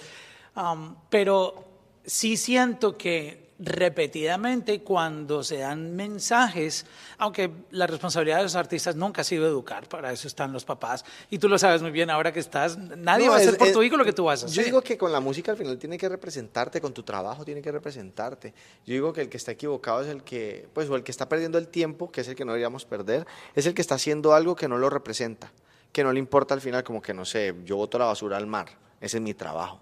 Um, 0.56 0.94
pero 1.08 1.64
sí 2.04 2.36
siento 2.36 2.96
que 2.96 3.49
repetidamente 3.60 4.82
cuando 4.82 5.42
se 5.44 5.58
dan 5.58 5.94
mensajes, 5.94 6.86
aunque 7.18 7.50
la 7.70 7.86
responsabilidad 7.86 8.38
de 8.38 8.44
los 8.44 8.54
artistas 8.56 8.96
nunca 8.96 9.20
ha 9.20 9.24
sido 9.24 9.46
educar, 9.46 9.88
para 9.88 10.12
eso 10.12 10.26
están 10.28 10.52
los 10.52 10.64
papás, 10.64 11.04
y 11.28 11.38
tú 11.38 11.48
lo 11.48 11.58
sabes 11.58 11.82
muy 11.82 11.90
bien 11.90 12.08
ahora 12.10 12.32
que 12.32 12.40
estás, 12.40 12.78
nadie 12.78 13.26
No, 13.26 13.32
va 13.32 13.36
a 13.36 13.40
hacer 13.40 13.52
es- 13.54 13.58
por 13.58 13.66
es- 13.68 13.72
tu 13.74 13.82
hijo 13.82 13.96
lo 13.96 14.04
que 14.04 14.12
tú 14.12 14.24
vas 14.24 14.42
a 14.42 14.46
hacer. 14.46 14.56
Yo 14.56 14.64
digo 14.64 14.80
que 14.82 14.96
con 14.96 15.12
la 15.12 15.20
música 15.20 15.52
al 15.52 15.58
final 15.58 15.78
tiene 15.78 15.98
que 15.98 16.08
representarte, 16.08 16.80
con 16.80 16.94
tu 16.94 17.02
trabajo 17.02 17.44
tiene 17.44 17.60
que 17.60 17.70
representarte. 17.70 18.54
Yo 18.86 18.94
digo 18.94 19.12
que 19.12 19.20
el 19.22 19.28
que 19.28 19.36
está 19.36 19.52
equivocado 19.52 20.02
es 20.02 20.08
el 20.08 20.22
que, 20.22 20.66
pues, 20.72 20.88
o 20.88 20.96
el 20.96 21.02
que 21.02 21.10
está 21.10 21.28
perdiendo 21.28 21.58
el 21.58 21.68
tiempo, 21.68 22.10
que 22.10 22.22
es 22.22 22.28
el 22.28 22.34
que 22.36 22.44
no 22.44 22.52
deberíamos 22.52 22.84
perder, 22.84 23.26
es 23.54 23.66
el 23.66 23.74
que 23.74 23.82
está 23.82 23.96
haciendo 23.96 24.34
algo 24.34 24.56
que 24.56 24.68
no 24.68 24.78
lo 24.78 24.88
representa, 24.90 25.52
que 25.92 26.02
no 26.04 26.12
le 26.12 26.18
importa 26.18 26.54
al 26.54 26.60
final, 26.60 26.82
como 26.84 27.02
que 27.02 27.12
no 27.14 27.24
sé, 27.24 27.54
yo 27.64 27.76
boto 27.76 27.98
la 27.98 28.06
basura 28.06 28.36
al 28.36 28.46
mar, 28.46 28.68
ese 29.00 29.18
es 29.18 29.22
mi 29.22 29.34
trabajo. 29.34 29.80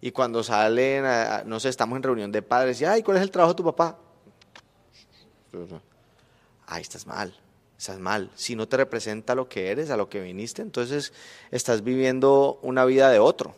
Y 0.00 0.12
cuando 0.12 0.42
salen, 0.44 1.04
a- 1.04 1.42
no 1.44 1.58
sé, 1.60 1.68
estamos 1.68 1.96
en 1.96 2.02
reunión 2.02 2.30
de 2.32 2.42
padres 2.42 2.80
y, 2.80 2.84
ay, 2.84 3.02
¿cuál 3.02 3.16
es 3.16 3.22
el 3.22 3.30
trabajo 3.30 3.52
de 3.54 3.56
tu 3.56 3.64
papá? 3.64 3.98
Ay, 6.66 6.82
estás 6.82 7.06
mal, 7.06 7.34
estás 7.78 7.98
mal. 7.98 8.30
Si 8.34 8.54
no 8.54 8.68
te 8.68 8.76
representa 8.76 9.34
lo 9.34 9.48
que 9.48 9.70
eres, 9.70 9.90
a 9.90 9.96
lo 9.96 10.08
que 10.08 10.20
viniste, 10.20 10.62
entonces 10.62 11.12
estás 11.50 11.82
viviendo 11.82 12.58
una 12.62 12.84
vida 12.84 13.10
de 13.10 13.18
otro. 13.18 13.54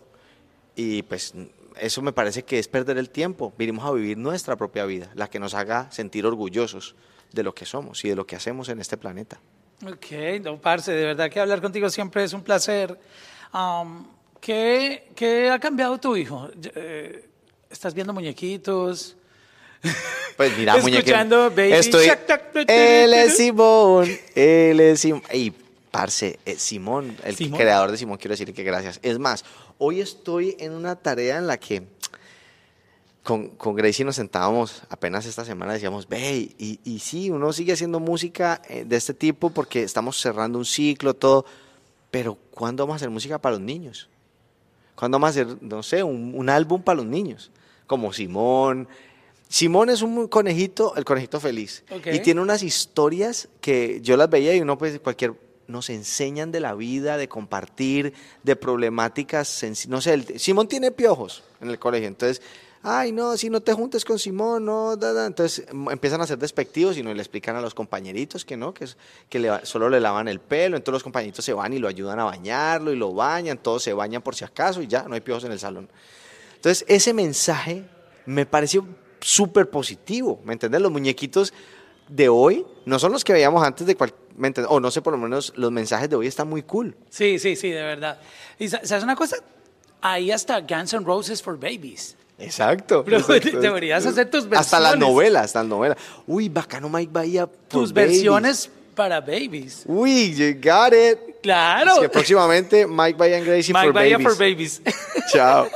Y 0.76 1.02
pues 1.02 1.34
eso 1.78 2.02
me 2.02 2.12
parece 2.12 2.44
que 2.44 2.58
es 2.58 2.68
perder 2.68 2.96
el 2.98 3.10
tiempo. 3.10 3.52
Vinimos 3.58 3.84
a 3.84 3.90
vivir 3.92 4.16
nuestra 4.16 4.56
propia 4.56 4.84
vida, 4.86 5.10
la 5.14 5.28
que 5.28 5.40
nos 5.40 5.54
haga 5.54 5.90
sentir 5.90 6.24
orgullosos 6.24 6.94
de 7.32 7.42
lo 7.42 7.54
que 7.54 7.66
somos 7.66 8.04
y 8.04 8.08
de 8.08 8.16
lo 8.16 8.26
que 8.26 8.36
hacemos 8.36 8.68
en 8.68 8.80
este 8.80 8.96
planeta. 8.96 9.40
Ok, 9.86 10.40
no, 10.42 10.60
parce, 10.60 10.92
de 10.92 11.04
verdad 11.04 11.30
que 11.30 11.40
hablar 11.40 11.60
contigo 11.60 11.88
siempre 11.90 12.22
es 12.24 12.32
un 12.32 12.42
placer. 12.42 12.98
¿Qué, 14.40 15.08
qué 15.14 15.50
ha 15.50 15.58
cambiado 15.58 15.98
tu 15.98 16.16
hijo? 16.16 16.48
Eh, 16.74 17.28
¿Estás 17.70 17.94
viendo 17.94 18.12
muñequitos? 18.12 19.16
Pues 20.36 20.56
mira, 20.56 20.74
Escuchando 20.78 21.50
Baby 21.50 21.72
estoy, 21.72 22.08
él 22.66 23.12
es 23.12 23.36
Simón, 23.36 24.08
él 24.34 24.80
es 24.80 25.00
Simón. 25.00 25.22
Y 25.34 25.52
parce, 25.90 26.38
eh, 26.46 26.56
Simón, 26.56 27.14
el 27.24 27.36
Simón. 27.36 27.58
creador 27.58 27.90
de 27.90 27.98
Simón, 27.98 28.16
quiero 28.16 28.32
decir 28.32 28.54
que 28.54 28.62
gracias. 28.62 29.00
Es 29.02 29.18
más, 29.18 29.44
hoy 29.76 30.00
estoy 30.00 30.56
en 30.58 30.72
una 30.72 30.96
tarea 30.96 31.36
en 31.36 31.46
la 31.46 31.58
que 31.58 31.82
con, 33.22 33.48
con 33.50 33.74
Gracie 33.74 34.02
nos 34.02 34.16
sentábamos 34.16 34.82
apenas 34.88 35.26
esta 35.26 35.44
semana, 35.44 35.74
decíamos, 35.74 36.08
ve, 36.08 36.54
y, 36.56 36.80
y 36.84 36.98
sí, 37.00 37.28
uno 37.30 37.52
sigue 37.52 37.74
haciendo 37.74 38.00
música 38.00 38.62
eh, 38.68 38.84
de 38.86 38.96
este 38.96 39.12
tipo 39.12 39.50
porque 39.50 39.82
estamos 39.82 40.18
cerrando 40.18 40.58
un 40.58 40.64
ciclo, 40.64 41.12
todo, 41.12 41.44
pero 42.10 42.38
¿cuándo 42.50 42.84
vamos 42.84 42.94
a 42.94 42.96
hacer 42.96 43.10
música 43.10 43.38
para 43.38 43.56
los 43.56 43.62
niños? 43.62 44.08
¿Cuándo 45.00 45.18
vamos 45.18 45.28
a 45.28 45.40
hacer, 45.40 45.62
no 45.62 45.82
sé, 45.82 46.02
un, 46.02 46.34
un 46.36 46.50
álbum 46.50 46.82
para 46.82 46.98
los 46.98 47.06
niños? 47.06 47.50
Como 47.86 48.12
Simón. 48.12 48.86
Simón 49.48 49.88
es 49.88 50.02
un 50.02 50.28
conejito, 50.28 50.94
el 50.94 51.06
conejito 51.06 51.40
feliz. 51.40 51.82
Y 52.12 52.20
tiene 52.20 52.42
unas 52.42 52.62
historias 52.62 53.48
que 53.62 54.00
yo 54.02 54.18
las 54.18 54.28
veía 54.28 54.54
y 54.54 54.60
uno 54.60 54.76
pues 54.76 55.00
cualquier 55.00 55.32
nos 55.66 55.88
enseñan 55.88 56.52
de 56.52 56.60
la 56.60 56.74
vida, 56.74 57.16
de 57.16 57.30
compartir, 57.30 58.12
de 58.42 58.56
problemáticas, 58.56 59.64
no 59.88 60.02
sé, 60.02 60.38
Simón 60.38 60.68
tiene 60.68 60.90
piojos 60.90 61.44
en 61.60 61.70
el 61.70 61.78
colegio, 61.78 62.08
entonces, 62.08 62.42
ay 62.82 63.12
no, 63.12 63.36
si 63.36 63.50
no 63.50 63.60
te 63.60 63.72
juntes 63.72 64.04
con 64.04 64.18
Simón, 64.18 64.64
no, 64.64 64.96
da, 64.96 65.12
da". 65.12 65.26
entonces 65.26 65.66
mm, 65.72 65.90
empiezan 65.90 66.20
a 66.20 66.26
ser 66.26 66.38
despectivos 66.38 66.96
y 66.96 67.02
no 67.02 67.12
le 67.12 67.20
explican 67.20 67.56
a 67.56 67.60
los 67.60 67.74
compañeritos 67.74 68.44
que 68.44 68.56
no, 68.56 68.72
que, 68.72 68.86
que 69.28 69.38
le 69.38 69.66
solo 69.66 69.88
le 69.90 70.00
lavan 70.00 70.28
el 70.28 70.40
pelo, 70.40 70.76
entonces 70.76 70.94
los 70.94 71.02
compañeritos 71.02 71.44
se 71.44 71.52
van 71.52 71.72
y 71.72 71.78
lo 71.78 71.88
ayudan 71.88 72.18
a 72.18 72.24
bañarlo 72.24 72.92
y 72.92 72.96
lo 72.96 73.12
bañan, 73.12 73.58
todos 73.58 73.82
se 73.82 73.92
bañan 73.92 74.22
por 74.22 74.34
si 74.34 74.44
acaso 74.44 74.80
y 74.82 74.86
ya, 74.86 75.02
no 75.04 75.14
hay 75.14 75.20
piojos 75.20 75.44
en 75.44 75.52
el 75.52 75.58
salón. 75.58 75.88
Entonces, 76.56 76.84
ese 76.88 77.12
mensaje 77.14 77.84
me 78.26 78.44
pareció 78.46 78.86
súper 79.20 79.68
positivo, 79.70 80.40
¿me 80.44 80.52
entiendes? 80.54 80.80
Los 80.80 80.90
muñequitos 80.92 81.52
de 82.08 82.28
hoy 82.28 82.66
no 82.86 82.98
son 82.98 83.12
los 83.12 83.24
que 83.24 83.32
veíamos 83.32 83.62
antes 83.64 83.86
de 83.86 83.94
cual, 83.94 84.12
¿me 84.36 84.48
entiendes? 84.48 84.70
O 84.72 84.80
no 84.80 84.90
sé, 84.90 85.00
por 85.02 85.12
lo 85.12 85.18
menos 85.18 85.52
los 85.56 85.70
mensajes 85.70 86.08
de 86.10 86.16
hoy 86.16 86.26
están 86.26 86.48
muy 86.48 86.62
cool. 86.62 86.96
Sí, 87.08 87.38
sí, 87.38 87.56
sí, 87.56 87.70
de 87.70 87.82
verdad. 87.82 88.18
¿Y 88.58 88.68
sa- 88.68 88.80
sabes 88.84 89.04
una 89.04 89.16
cosa? 89.16 89.36
Ahí 90.02 90.30
hasta 90.30 90.60
Guns 90.60 90.92
N' 90.94 91.04
Roses 91.04 91.42
for 91.42 91.58
Babies. 91.58 92.16
Exacto. 92.40 93.04
Exacto. 93.06 93.60
deberías 93.60 94.04
hacer 94.06 94.30
tus 94.30 94.44
Hasta 94.52 94.80
las 94.80 94.92
versiones. 94.92 95.08
novelas, 95.08 95.44
hasta 95.44 95.58
las 95.60 95.68
novelas. 95.68 95.98
Uy, 96.26 96.48
bacano 96.48 96.88
Mike 96.88 97.10
Bahía. 97.12 97.46
Tus 97.68 97.92
babies. 97.92 98.12
versiones 98.16 98.70
para 98.94 99.20
babies. 99.20 99.84
Uy, 99.86 100.34
you 100.34 100.54
got 100.60 100.92
it. 100.92 101.18
Claro. 101.42 102.00
Que 102.00 102.08
próximamente 102.08 102.86
Mike 102.86 103.18
Bahía 103.18 103.38
and 103.38 103.46
Gracie 103.46 103.72
Mike 103.72 103.86
for 103.86 103.94
Bahía 103.94 104.18
babies. 104.18 104.28
for 104.28 104.38
babies. 104.38 104.82
Chao. 105.32 105.68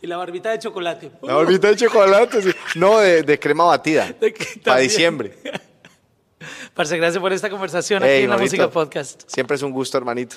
y 0.00 0.06
la 0.06 0.16
barbita 0.16 0.50
de 0.50 0.58
chocolate. 0.58 1.10
La 1.22 1.34
barbita 1.34 1.68
de 1.68 1.76
chocolate, 1.76 2.42
sí. 2.42 2.50
No, 2.74 2.98
de, 2.98 3.22
de 3.22 3.38
crema 3.38 3.64
batida. 3.64 4.12
De 4.20 4.32
que 4.32 4.60
Para 4.64 4.80
diciembre. 4.80 5.36
Parce, 6.74 6.96
gracias 6.96 7.20
por 7.20 7.32
esta 7.32 7.50
conversación 7.50 8.02
aquí 8.02 8.12
en 8.24 8.30
la. 8.30 8.36
Música 8.38 8.68
Podcast. 8.68 9.22
Siempre 9.26 9.56
es 9.56 9.62
un 9.62 9.70
gusto, 9.72 9.98
hermanito. 9.98 10.36